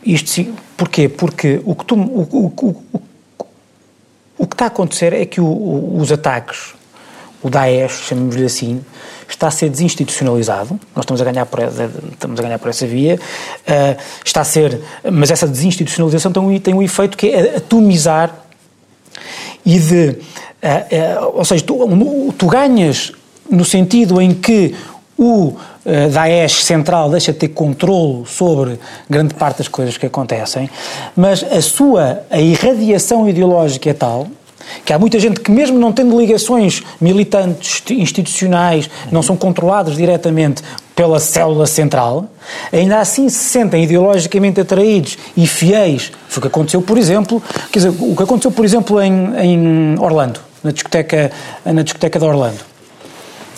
[0.04, 1.08] Isto, porquê?
[1.08, 2.82] Porque o que, tu, o, o,
[4.38, 6.74] o, que está a acontecer é que os ataques,
[7.42, 8.82] o Daesh, chamemos-lhe assim,
[9.28, 10.78] está a ser desinstitucionalizado.
[10.94, 11.60] Nós estamos a ganhar por,
[12.12, 13.16] estamos a ganhar por essa via.
[13.16, 18.34] Uh, está a ser, mas essa desinstitucionalização tem, tem um efeito que é atomizar
[19.64, 20.16] e de, uh,
[21.24, 23.12] uh, ou seja, tu, tu ganhas
[23.48, 24.74] no sentido em que
[25.22, 25.54] o
[25.84, 30.70] eh, Daesh central deixa de ter controle sobre grande parte das coisas que acontecem,
[31.14, 34.28] mas a sua a irradiação ideológica é tal
[34.84, 40.62] que há muita gente que mesmo não tendo ligações militantes, institucionais, não são controlados diretamente
[40.94, 42.26] pela célula central,
[42.72, 46.12] ainda assim se sentem ideologicamente atraídos e fiéis.
[46.28, 47.42] Foi o que aconteceu, por exemplo,
[47.72, 51.30] quer dizer, o que aconteceu, por exemplo, em, em Orlando, na discoteca,
[51.64, 52.70] na discoteca de Orlando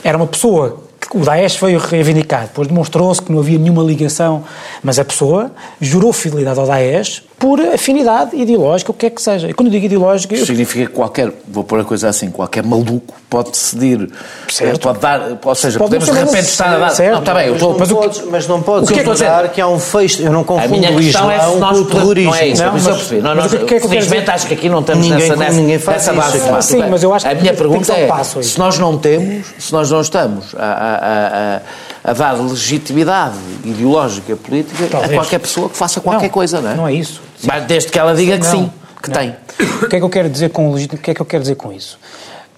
[0.05, 0.82] era uma pessoa
[1.19, 4.45] o Daesh veio reivindicar, depois demonstrou-se que não havia nenhuma ligação,
[4.83, 5.51] mas a pessoa
[5.81, 9.51] jurou fidelidade ao Daesh por afinidade ideológica, o que é que seja.
[9.51, 10.33] E quando eu digo ideológica...
[10.33, 10.47] Eu...
[10.47, 14.09] significa que qualquer, vou pôr a coisa assim, qualquer maluco pode decidir,
[14.49, 14.79] certo.
[14.79, 16.91] pode dar, ou seja, pode podemos de repente estar a dar...
[16.91, 17.15] Certo.
[17.15, 17.77] Não, está bem, eu estou...
[17.77, 20.31] Mas, não podes, mas não podes o que é que, que há um fecho, eu
[20.31, 22.31] não confundo o Islão é com o terrorismo.
[22.31, 23.21] Não é isso, não, mas, eu percebi.
[23.21, 25.79] Não, nós, que é que felizmente acho que aqui não estamos ninguém, nessa, nessa, ninguém
[25.81, 26.63] faz nessa base isso.
[26.63, 28.09] Sim, mas eu acho a minha pergunta é,
[28.41, 33.35] se nós não temos, se nós não estamos a, a, a, a dar legitimidade
[33.65, 36.75] ideológica política a qualquer pessoa que faça qualquer coisa, não é?
[36.77, 37.32] Não é isso.
[37.45, 38.73] Mas desde que ela diga que não, sim,
[39.03, 39.17] que não.
[39.17, 39.37] tem.
[39.83, 40.99] O que é que eu quero dizer com legítimo?
[40.99, 41.99] O que é que eu quero dizer com isso?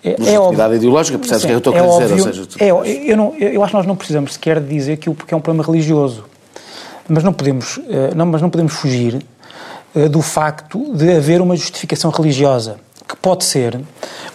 [0.04, 1.90] É, é óbvio, ideológica, percebes o que eu estou a é dizer?
[1.90, 2.62] Óbvio, seja, tu...
[2.62, 5.40] é, eu, não, eu acho que nós não precisamos sequer dizer que porque é um
[5.40, 6.24] problema religioso.
[7.08, 9.24] Mas não podemos, eh, não, mas não podemos fugir
[9.94, 12.76] eh, do facto de haver uma justificação religiosa
[13.06, 13.78] que pode ser,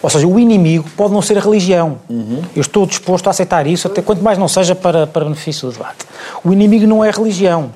[0.00, 1.98] ou seja, o inimigo pode não ser a religião.
[2.08, 2.42] Uhum.
[2.54, 5.72] Eu estou disposto a aceitar isso, até quanto mais não seja para, para benefício do
[5.72, 6.06] debate.
[6.44, 7.72] O inimigo não é a religião,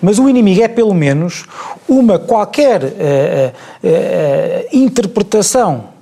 [0.00, 1.44] mas o inimigo é pelo menos
[1.88, 5.94] uma qualquer uh, uh, interpretação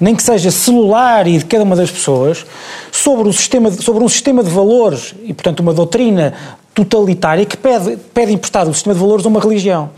[0.00, 2.44] nem que seja celular e de cada uma das pessoas,
[2.90, 6.34] sobre, o sistema, sobre um sistema de valores e, portanto, uma doutrina
[6.74, 9.90] totalitária que pede, pede emprestado o sistema de valores a uma religião.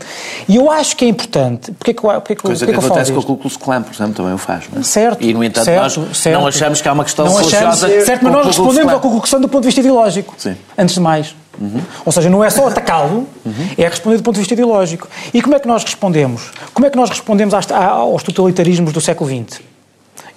[0.47, 1.71] E eu acho que é importante.
[1.71, 3.57] Porque é que, porque é que, Coisa porque que, que acontece com o Ku Klux
[3.57, 4.65] Klan, por exemplo, também o faz.
[4.71, 4.83] Não é?
[4.83, 5.23] Certo.
[5.23, 6.39] E, no entanto, certo, nós certo.
[6.39, 7.87] não achamos que há uma questão não religiosa.
[7.87, 10.35] Achamos, certo, mas nós respondemos ao Ku Klux Klan do ponto de vista ideológico.
[10.37, 10.55] Sim.
[10.77, 11.35] Antes de mais.
[11.59, 11.81] Uhum.
[12.05, 13.53] Ou seja, não é só atacá-lo, uhum.
[13.77, 15.07] é responder do ponto de vista ideológico.
[15.33, 16.51] E como é que nós respondemos?
[16.73, 19.61] Como é que nós respondemos aos totalitarismos do século XX?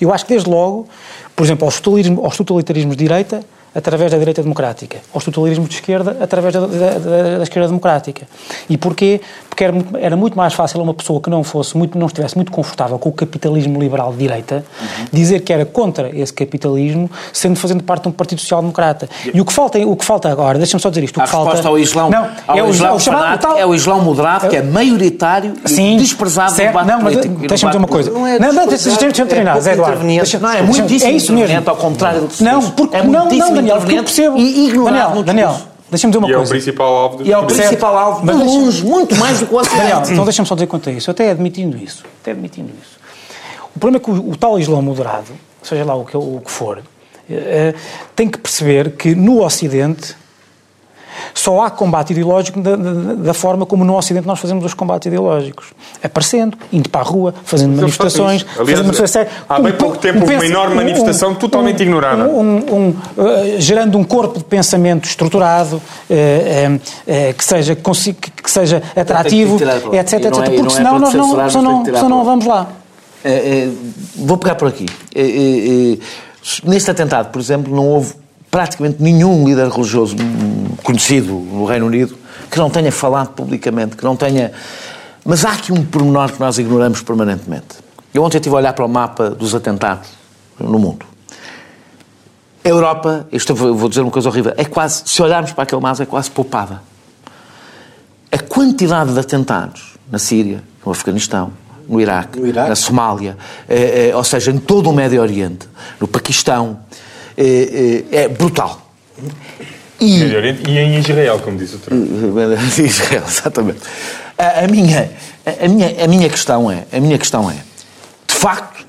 [0.00, 0.88] Eu acho que desde logo,
[1.36, 3.44] por exemplo, aos totalitarismos, aos totalitarismos de direita,
[3.74, 8.26] através da direita democrática, aos totalitarismos de esquerda, através da, da, da, da esquerda democrática.
[8.68, 9.20] E porquê?
[9.60, 12.34] Porque era, era, muito mais fácil a uma pessoa que não fosse muito, não estivesse
[12.34, 15.06] muito confortável com o capitalismo liberal de direita, uhum.
[15.12, 19.06] dizer que era contra esse capitalismo, sendo fazendo parte de um Partido Social Democrata.
[19.34, 21.30] E o que falta, o que falta agora, deixa-me só dizer isto, o que a
[21.30, 24.48] falta ao Islão, não, ao é o Islão, o chamado, tal, é o Islão moderado,
[24.48, 28.10] que é maioritário sim, e desprezado certo, no não, mas deixa-me dizer uma coisa.
[28.10, 30.02] Não, é não, não deixa-me terminar, Zé Eduardo.
[30.02, 31.62] Não, é muito é isso mesmo.
[31.68, 35.24] ao contrário do Não, porque é não, não, Daniel, porque eu percebo e ignorado Daniel,
[35.24, 36.42] Daniel, deixa-me dizer uma e coisa.
[36.42, 39.46] é o principal alvo do E é o principal alvo de longe, muito mais do
[39.46, 39.78] que o Ocidente.
[39.82, 41.10] Daniel, então deixa-me só dizer quanto a isso.
[41.10, 42.98] Até admitindo isso, até admitindo isso.
[43.74, 45.30] O problema é que o, o tal Islão moderado,
[45.62, 46.82] seja lá o que, o que for,
[47.28, 47.74] eh,
[48.16, 50.16] tem que perceber que no Ocidente
[51.34, 55.06] só há combate ideológico da, da, da, forma como no Ocidente nós fazemos os combates
[55.06, 55.66] ideológicos.
[56.02, 58.42] Aparecendo, indo para a rua, fazendo manifestações.
[58.42, 62.28] Aliás, fazendo manifestações há bem pouco tempo um, uma enorme manifestação um, totalmente um, ignorada.
[62.28, 62.96] Uh,
[63.58, 65.80] gerando um corpo de pensamento estruturado, uh,
[66.10, 69.56] uh, que, seja, que, que seja atrativo,
[69.92, 70.12] etc.
[70.12, 70.24] etc.
[70.24, 72.68] É, porque senão nós não, senão, senão não vamos lá.
[73.24, 73.68] É, é,
[74.16, 74.86] vou pegar por aqui.
[75.14, 75.98] É,
[76.64, 78.14] neste atentado, por exemplo, não houve
[78.50, 80.16] praticamente nenhum líder religioso
[80.82, 82.16] conhecido no Reino Unido
[82.50, 84.52] que não tenha falado publicamente, que não tenha.
[85.24, 87.78] Mas há aqui um pormenor que nós ignoramos permanentemente.
[88.12, 90.08] Eu ontem estive a olhar para o mapa dos atentados
[90.58, 91.06] no mundo.
[92.64, 96.02] A Europa, isto vou dizer uma coisa horrível, é quase, se olharmos para aquele mapa,
[96.02, 96.82] é quase poupada.
[98.32, 101.52] A quantidade de atentados na Síria, no Afeganistão,
[101.88, 102.68] no Iraque, no Iraque.
[102.68, 103.36] na Somália,
[103.68, 106.80] eh, eh, ou seja, em todo o Médio Oriente, no Paquistão,
[108.12, 108.90] é brutal.
[110.00, 110.22] E,
[110.68, 112.08] e em Israel, como disse o Trump.
[112.08, 113.80] Em Israel, exatamente.
[114.38, 115.12] A, a, minha,
[115.44, 117.62] a, minha, a minha questão é, a minha questão é,
[118.26, 118.86] de facto,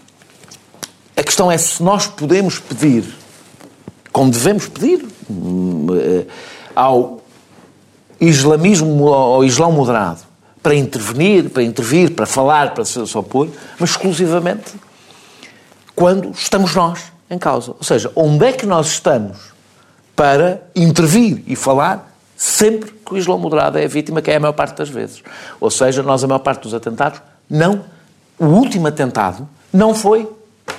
[1.18, 3.04] a questão é se nós podemos pedir,
[4.12, 5.06] como devemos pedir,
[6.74, 7.22] ao
[8.20, 10.22] islamismo, ao islão moderado,
[10.64, 13.50] para intervenir, para intervir, para falar, para se opor,
[13.80, 14.72] mas exclusivamente
[15.96, 17.72] quando estamos nós em causa.
[17.72, 19.38] Ou seja, onde é que nós estamos
[20.16, 24.40] para intervir e falar sempre que o Islão moderado é a vítima, que é a
[24.40, 25.24] maior parte das vezes.
[25.60, 27.86] Ou seja, nós, a maior parte dos atentados, não.
[28.38, 30.28] O último atentado não foi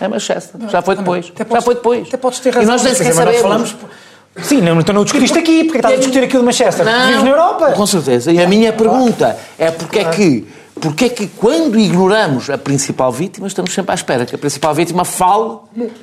[0.00, 0.60] em Manchester.
[0.68, 1.32] Já foi depois.
[1.34, 2.08] Já foi depois.
[2.08, 2.62] Até podes ter razão.
[2.62, 3.40] E nós nem sequer sabemos.
[3.40, 3.76] Falamos,
[4.42, 6.84] Sim, não, então não discutiste aqui, porque estás a discutir aquilo de Manchester.
[6.84, 7.72] Não, vives na Europa.
[7.72, 8.32] Com certeza.
[8.32, 10.46] E a minha pergunta é porque é que
[10.82, 14.74] porque é que quando ignoramos a principal vítima, estamos sempre à espera que a principal
[14.74, 15.58] vítima fale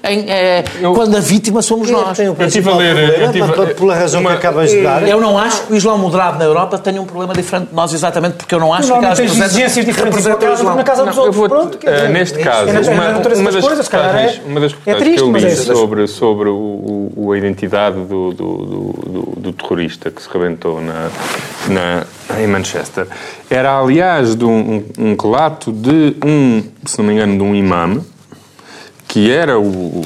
[0.06, 2.18] em, é, eu, quando a vítima somos nós.
[2.18, 3.20] Eu estive a ler...
[3.20, 5.06] Eu tive, pela razão uma, que acabas de dar.
[5.06, 7.94] Eu não acho que o Islão moderado na Europa tenha um problema diferente de nós,
[7.94, 11.36] exatamente porque eu não acho que aquelas exigências diferentes na casa dos outros.
[11.36, 15.24] Vou, Pronto, uh, neste caso, uma, uma, das coisas, é, uma das é triste, que
[15.24, 20.22] eu li é sobre, sobre o, o, a identidade do, do, do, do, terrorista que
[20.22, 21.10] se rebentou na,
[21.68, 22.06] na,
[22.42, 23.08] em Manchester.
[23.50, 28.02] Era, aliás, de um, um, relato de um, se não me engano, de um imã,
[29.08, 30.02] que era o,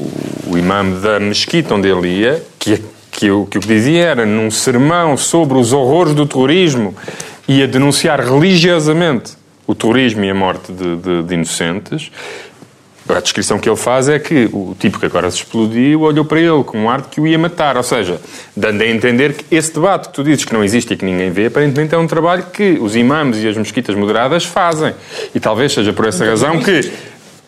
[0.47, 2.81] o imã da mesquita onde ele ia, que,
[3.11, 6.95] que, o, que o que dizia era, num sermão sobre os horrores do terrorismo,
[7.47, 9.33] ia denunciar religiosamente
[9.65, 12.11] o terrorismo e a morte de, de, de inocentes,
[13.09, 16.39] a descrição que ele faz é que o tipo que agora se explodiu olhou para
[16.39, 17.75] ele com um ar de que o ia matar.
[17.75, 18.19] Ou seja,
[18.55, 21.29] dando a entender que esse debate que tu dizes que não existe e que ninguém
[21.29, 24.93] vê, aparentemente é um trabalho que os imãs e as mesquitas moderadas fazem.
[25.35, 26.91] E talvez seja por essa razão que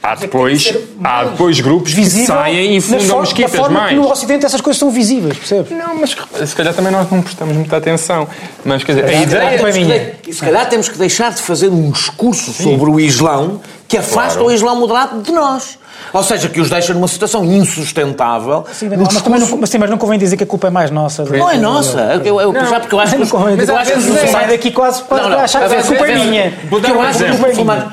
[0.06, 0.72] Há depois,
[1.04, 3.90] há depois grupos que saem e fundam mesquitas da forma mais.
[3.90, 5.72] Que no Ocidente essas coisas são visíveis, percebes?
[5.72, 6.16] Não, mas
[6.48, 8.28] se calhar também nós não prestamos muita atenção.
[8.64, 10.14] Mas quer dizer, a ideia é minha.
[10.32, 12.64] Se calhar temos que deixar de fazer um discurso Sim.
[12.64, 14.48] sobre o Islão que afasta claro.
[14.48, 15.78] o Islão moderado de nós.
[16.12, 18.66] Ou seja, que os deixa numa situação insustentável.
[18.72, 19.30] Sim, mas, discurso...
[19.30, 21.24] mas, não, mas, sim, mas não convém dizer que a culpa é mais nossa.
[21.24, 22.22] Não é nossa.
[22.24, 23.22] Eu, eu, não, já porque eu acho que...
[23.22, 24.32] Os, mas eu acho que os muçulmanos...
[24.32, 26.54] Sai daqui quase para achar que a culpa é minha.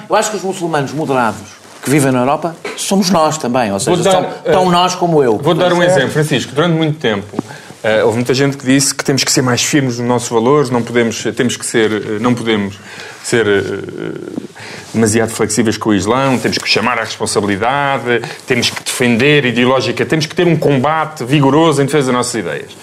[0.09, 1.41] Eu acho que os muçulmanos moderados
[1.83, 5.23] que vivem na Europa somos nós também, ou seja, dar, são tão uh, nós como
[5.23, 5.37] eu.
[5.39, 6.53] Vou dar um exemplo, Francisco.
[6.55, 7.37] Durante muito tempo
[7.85, 10.71] uh, houve muita gente que disse que temos que ser mais firmes nos nossos valores,
[10.71, 12.75] não podemos, temos que ser, uh, não podemos
[13.23, 13.47] ser
[14.93, 20.27] demasiado flexíveis com o Islão, temos que chamar à responsabilidade, temos que defender ideológica, temos
[20.27, 22.77] que ter um combate vigoroso em defesa das nossas ideias.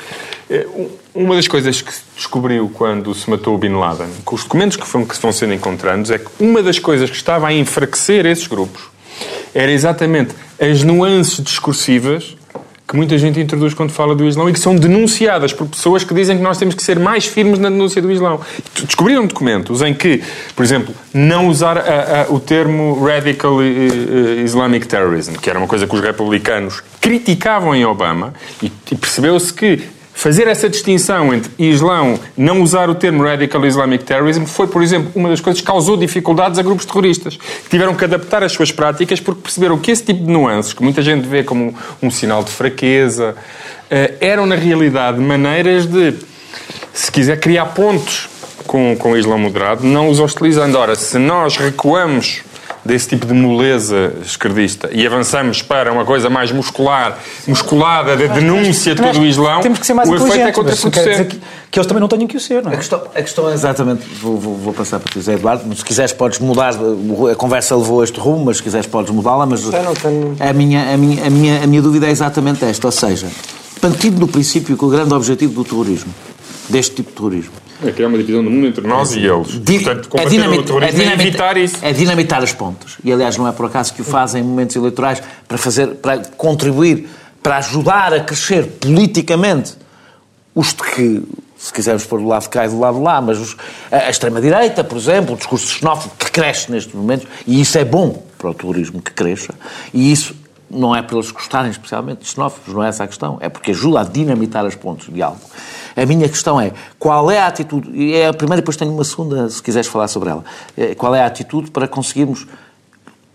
[1.13, 4.77] Uma das coisas que se descobriu quando se matou o Bin Laden, com os documentos
[4.77, 8.47] que, foram, que sendo encontrados, é que uma das coisas que estava a enfraquecer esses
[8.47, 8.83] grupos
[9.53, 12.35] era exatamente as nuances discursivas
[12.89, 16.11] que muita gente introduz quando fala do Islão e que são denunciadas por pessoas que
[16.11, 18.41] dizem que nós temos que ser mais firmes na denúncia do Islão.
[18.83, 20.23] Descobriram documentos em que,
[20.55, 23.61] por exemplo, não usar a, a, o termo Radical
[24.43, 29.53] Islamic Terrorism, que era uma coisa que os republicanos criticavam em Obama, e, e percebeu-se
[29.53, 29.83] que
[30.19, 35.09] Fazer essa distinção entre Islão, não usar o termo Radical Islamic Terrorism, foi, por exemplo,
[35.15, 38.69] uma das coisas que causou dificuldades a grupos terroristas, que tiveram que adaptar as suas
[38.69, 42.43] práticas porque perceberam que esse tipo de nuances, que muita gente vê como um sinal
[42.43, 43.33] de fraqueza,
[43.89, 46.13] eh, eram, na realidade, maneiras de,
[46.93, 48.27] se quiser, criar pontos
[48.67, 50.77] com, com o Islão moderado, não os hostilizando.
[50.77, 52.41] Ora, se nós recuamos
[52.83, 57.17] desse tipo de moleza esquerdista e avançamos para uma coisa mais muscular,
[57.47, 61.35] musculada, da denúncia de todo o Islão, temos que ser mais o efeito é contraproducente.
[61.35, 62.75] Que, que eles também não tenham que o ser, não é?
[62.75, 65.83] A questão, a questão é exatamente, vou, vou, vou passar para ti, José Eduardo, se
[65.83, 66.73] quiseres podes mudar,
[67.31, 70.37] a conversa levou este rumo, mas se quiseres podes mudá-la, mas não tenho...
[70.39, 73.27] a, minha, a, minha, a, minha, a minha dúvida é exatamente esta, ou seja,
[73.81, 76.13] partindo do princípio que o grande objetivo do terrorismo,
[76.69, 77.53] deste tipo de terrorismo,
[77.83, 79.59] é criar uma divisão do mundo entre nós e eles.
[79.63, 81.77] Di Portanto, é, dinamit, o é, dinamit, é evitar isso.
[81.81, 82.97] É dinamitar as pontes.
[83.03, 86.19] E, aliás, não é por acaso que o fazem em momentos eleitorais para, fazer, para
[86.35, 87.07] contribuir,
[87.41, 89.73] para ajudar a crescer politicamente
[90.53, 91.23] os que,
[91.57, 93.55] se quisermos pôr do lado de cá e do lado de lá, mas os,
[93.89, 97.85] a, a extrema-direita, por exemplo, o discurso xenófobo que cresce neste momento, e isso é
[97.85, 99.53] bom para o terrorismo que cresça,
[99.93, 100.35] e isso
[100.69, 103.71] não é para eles gostarem especialmente de xenófobos, não é essa a questão, é porque
[103.71, 105.39] ajuda a dinamitar as pontes de algo.
[105.95, 109.03] A minha questão é, qual é a atitude, e é a primeira, depois tenho uma
[109.03, 110.43] segunda, se quiseres falar sobre ela,
[110.77, 112.47] é, qual é a atitude para conseguirmos,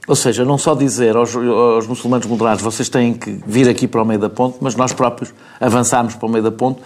[0.06, 4.02] ou seja, não só dizer aos, aos muçulmanos moderados, vocês têm que vir aqui para
[4.02, 6.80] o meio da ponte, mas nós próprios avançarmos para o meio da ponte,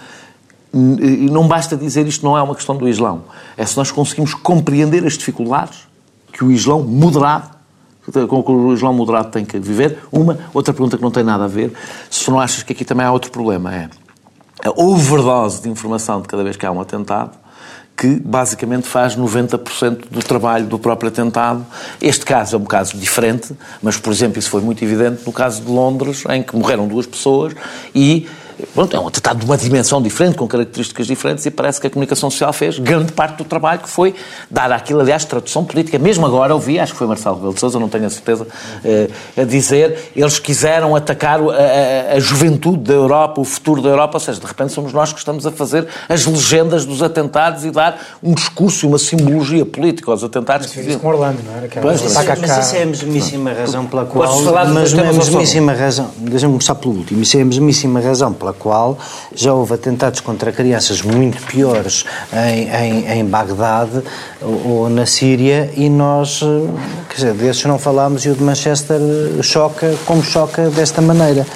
[0.72, 3.24] e não basta dizer isto não é uma questão do Islão,
[3.57, 5.86] é se nós conseguimos compreender as dificuldades
[6.32, 7.57] que o Islão moderado
[8.28, 9.98] com que o Islão moderado tem que viver.
[10.11, 11.72] Uma, outra pergunta que não tem nada a ver,
[12.11, 13.88] se não achas que aqui também há outro problema, é
[14.64, 17.30] a overdose de informação de cada vez que há um atentado,
[17.96, 21.66] que basicamente faz 90% do trabalho do próprio atentado.
[22.00, 23.52] Este caso é um caso diferente,
[23.82, 27.06] mas, por exemplo, isso foi muito evidente no caso de Londres, em que morreram duas
[27.06, 27.54] pessoas
[27.92, 28.28] e
[28.74, 31.90] Pronto, é um atentado de uma dimensão diferente, com características diferentes, e parece que a
[31.90, 34.14] comunicação social fez grande parte do trabalho que foi
[34.50, 35.98] dar aquilo, aliás, tradução política.
[35.98, 38.46] Mesmo agora ouvi, acho que foi Marcelo Rebelo de Sousa, não tenho a certeza,
[38.84, 43.88] eh, a dizer, eles quiseram atacar a, a, a, juventude da Europa, o futuro da
[43.88, 47.64] Europa, ou seja, de repente somos nós que estamos a fazer as legendas dos atentados
[47.64, 50.66] e dar um discurso e uma simbologia política aos atentados.
[50.66, 51.68] Mas fez isso com Orlando, não era?
[51.80, 54.42] Pois, mas, mas isso é a mesmíssima razão pela qual...
[54.72, 58.53] Mas a mesmíssima razão, deixa-me começar pelo último, isso é a mesmíssima razão pela pela
[58.53, 58.99] qual
[59.34, 64.03] já houve atentados contra crianças muito piores em, em, em Bagdade
[64.40, 66.70] ou, na Síria e nós, eh,
[67.09, 69.01] quer dizer, desses não falámos e o de Manchester
[69.42, 71.46] choca como choca desta maneira.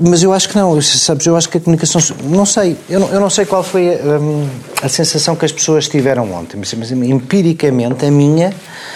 [0.00, 3.08] Mas eu acho que não, sabes, eu acho que a comunicação, não sei, eu não,
[3.10, 4.48] eu não sei qual foi a, hum,
[4.82, 8.89] a, sensação que as pessoas tiveram ontem, mas, empiricamente a minha eh,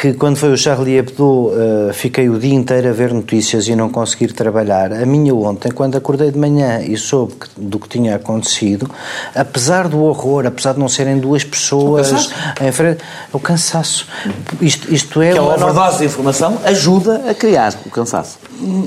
[0.00, 3.76] que quando foi o Charlie Hebdo eh, fiquei o dia inteiro a ver notícias e
[3.76, 4.92] não conseguir trabalhar.
[4.92, 8.90] A minha ontem, quando acordei de manhã e soube do que tinha acontecido,
[9.34, 12.30] apesar do horror, apesar de não serem duas pessoas
[12.60, 14.08] em frente, o cansaço.
[14.60, 15.98] Isto, isto é que uma overdose nova...
[15.98, 18.38] de informação ajuda a criar o cansaço.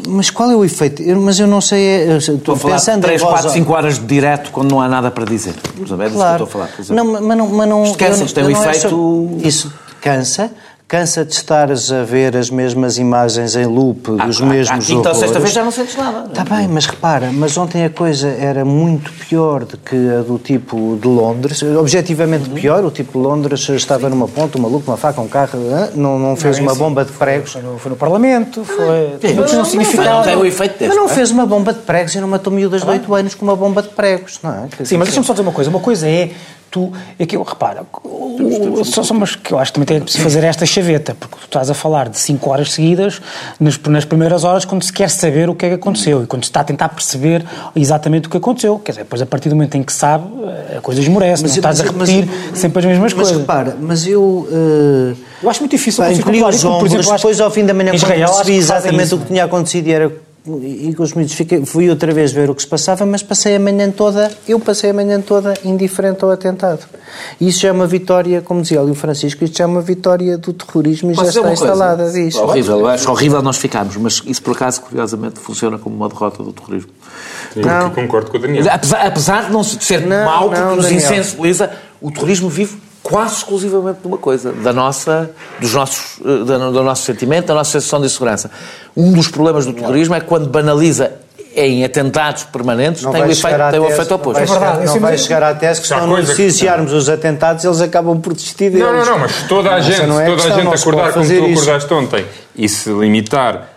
[0.07, 1.01] Mas qual é o efeito?
[1.01, 1.81] Eu, mas eu não sei.
[1.81, 5.53] É, estou, pensando 3, 4, 5 horas de direto quando não há nada para dizer.
[5.53, 6.43] É claro.
[6.43, 6.69] estou a falar.
[6.89, 7.47] Não, mas não.
[7.47, 8.67] Mas não tem um efeito.
[8.67, 9.47] É só...
[9.47, 10.51] Isso cansa,
[10.87, 15.13] cansa de estares a ver as mesmas imagens em loop, ah, os mesmos ah, Então,
[15.13, 16.27] sexta vez já não sentes nada.
[16.27, 20.37] Está bem, mas repara, mas ontem a coisa era muito pior do que a do
[20.37, 22.55] tipo de Londres, objetivamente uhum.
[22.55, 25.59] pior, o tipo de Londres estava numa ponta, um maluco, uma faca, um carro,
[25.95, 27.53] não, não fez não, é uma assim, bomba de pregos.
[27.53, 29.17] Foi no, foi no Parlamento, foi...
[29.21, 30.25] Sim, mas não significava...
[30.25, 31.15] Não, o efeito desse, mas não é?
[31.15, 33.81] fez uma bomba de pregos e não matou miúdas de 8 anos com uma bomba
[33.81, 34.83] de pregos, não é?
[34.83, 36.31] Sim, mas deixa-me só dizer uma coisa, uma coisa é
[36.71, 37.83] tu, é que eu, repara,
[38.85, 41.45] só, só, mas que eu acho que também é preciso fazer esta chaveta, porque tu
[41.45, 43.21] estás a falar de 5 horas seguidas,
[43.59, 46.45] nas, nas, primeiras horas, quando se quer saber o que é que aconteceu e quando
[46.45, 47.45] se está a tentar perceber
[47.75, 48.79] exatamente o que aconteceu.
[48.79, 50.25] Quer dizer, depois a partir do momento em que sabe,
[50.77, 53.33] a coisa esmorece, mas, não estás mas, a repetir mas, sempre as mesmas mas, coisas.
[53.33, 54.21] Mas repara, mas eu.
[54.21, 58.27] Uh, eu acho muito difícil pá, encolhi os ombros, depois ao fim da manhã, Israel,
[58.27, 60.11] quando percebi exatamente o que tinha acontecido e era
[60.43, 63.55] e com os miúdos fiquei, fui outra vez ver o que se passava, mas passei
[63.55, 66.79] a manhã toda, eu passei a manhã toda indiferente ao atentado.
[67.39, 69.81] E isso já é uma vitória, como dizia ali o Francisco, isto já é uma
[69.81, 72.39] vitória do terrorismo e já está instalada disso.
[72.39, 76.41] É horrível, acho horrível nós ficarmos, mas isso por acaso, curiosamente, funciona como uma derrota
[76.41, 76.89] do terrorismo.
[77.55, 77.91] Não.
[77.91, 78.65] concordo com o Daniel.
[78.71, 81.03] Apesar, apesar de não ser não, mau, porque não, nos Daniel.
[81.03, 81.71] insensibiliza,
[82.01, 82.77] o terrorismo vive
[83.11, 87.71] quase exclusivamente de uma coisa, da nossa, dos nossos, eh, do nosso sentimento, da nossa
[87.71, 88.49] sensação de insegurança.
[88.95, 91.11] Um dos problemas do terrorismo é quando banaliza
[91.53, 94.39] em atentados permanentes, não tem, o efeito, tem o efeito oposto.
[94.39, 97.65] Não vai, chegar, é não vai chegar à tese que se não noticiarmos os atentados,
[97.65, 98.87] eles acabam por desistir deles.
[98.87, 101.93] Não, não, não, mas toda a gente, é toda a gente acordar como tu acordaste
[101.93, 103.70] ontem e se limitar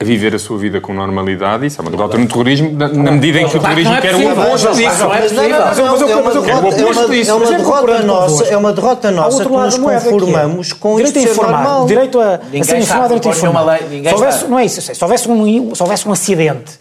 [0.00, 3.10] a viver a sua vida com normalidade, isso é uma derrota no terrorismo, na, na
[3.10, 5.02] medida em que o terrorismo quer o oposto disso.
[7.30, 11.86] É uma derrota nossa, é uma derrota nossa que nos conformamos com isto ser normal.
[11.86, 13.80] Direito a ser informado, direito a informar.
[14.48, 15.28] Não é isso, se houvesse
[16.08, 16.77] um acidente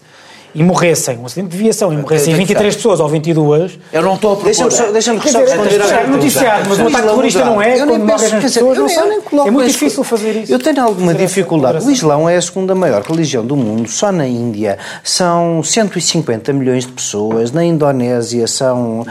[0.57, 3.77] e morressem, um acidente de viação, e morressem 23 pessoas ou 22...
[3.93, 4.45] Eu não estou a propor...
[4.91, 8.41] Deixa-me deixa só responder a noticiário, mas um ataque terrorista não é, quando morrem as
[8.41, 9.03] pessoas, não sei.
[9.45, 10.51] É muito difícil fazer isso.
[10.51, 11.85] Eu tenho alguma dificuldade.
[11.85, 14.79] O Islão é a segunda maior religião do mundo, só na Índia.
[15.03, 19.05] São 150 milhões de pessoas, na Indonésia são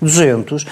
[0.00, 0.64] 200.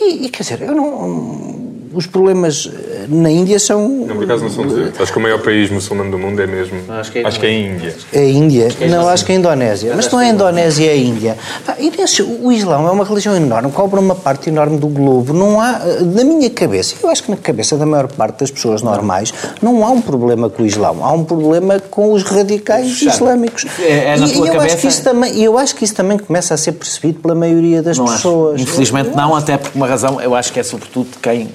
[0.00, 3.88] E, e quer dizer, eu não os problemas eh, na Índia são.
[3.88, 5.00] Não, por acaso não são 200.
[5.00, 6.80] Acho que o maior país muçulmano do mundo é mesmo.
[6.88, 7.96] Acho que é, acho que é a Índia.
[8.12, 8.66] É a Índia?
[8.66, 9.92] Acho é não, acho que é a Indonésia.
[9.94, 11.38] Mas não é a Indonésia, é a Índia.
[11.78, 15.32] E nesse, o Islão é uma religião enorme, cobra uma parte enorme do globo.
[15.32, 15.80] Não há.
[15.84, 19.32] Eh, na minha cabeça, eu acho que na cabeça da maior parte das pessoas normais,
[19.62, 21.04] não há um problema com o Islão.
[21.04, 23.66] Há um problema com os radicais islâmicos.
[23.78, 24.66] É, é na e, tua eu cabeça.
[24.66, 27.82] Acho que isso também, eu acho que isso também começa a ser percebido pela maioria
[27.82, 28.54] das não pessoas.
[28.54, 28.64] Acho.
[28.64, 31.48] Infelizmente não, até porque uma razão, eu acho que é sobretudo quem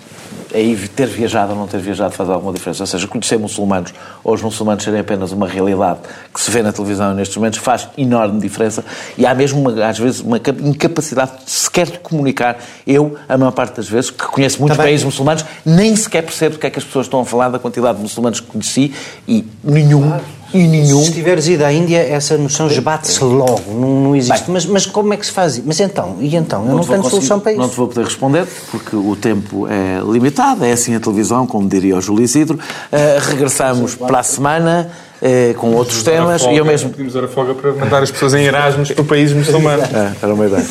[0.54, 2.84] aí ter viajado ou não ter viajado faz alguma diferença.
[2.84, 3.94] Ou seja, conhecer muçulmanos
[4.24, 6.00] ou os muçulmanos serem apenas uma realidade
[6.34, 8.84] que se vê na televisão nestes momentos faz enorme diferença
[9.18, 12.58] e há mesmo, uma, às vezes, uma incapacidade sequer de comunicar.
[12.86, 14.92] Eu, a maior parte das vezes, que conheço muitos Também.
[14.92, 17.60] países muçulmanos, nem sequer percebo o que é que as pessoas estão a falar da
[17.60, 18.94] quantidade de muçulmanos que conheci
[19.28, 20.08] e nenhum.
[20.08, 21.04] Claro e nenhum.
[21.04, 24.46] Se tiveres ido à Índia, essa noção esbate-se logo, não, não existe.
[24.46, 25.64] Bem, mas, mas como é que se faz isso?
[25.66, 26.62] Mas então, e então?
[26.62, 27.62] Eu não, não tenho solução para isso.
[27.62, 31.68] Não te vou poder responder, porque o tempo é limitado, é assim a televisão, como
[31.68, 32.58] diria o Júlio Isidro.
[32.58, 34.90] Uh, regressamos para a semana.
[35.22, 36.42] Eh, com outros temas.
[36.42, 36.92] Folga, e eu mesmo.
[36.92, 39.90] Pedimos a folga para mandar as pessoas em Erasmus para países muçulmanos.
[40.00, 40.66] É, era uma ideia.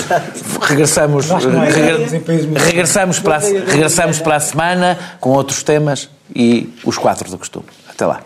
[0.62, 7.30] Regressamos, é regressamos, para a, regressamos para a semana com outros temas e os quatro
[7.30, 7.66] do costume.
[7.88, 8.22] Até lá.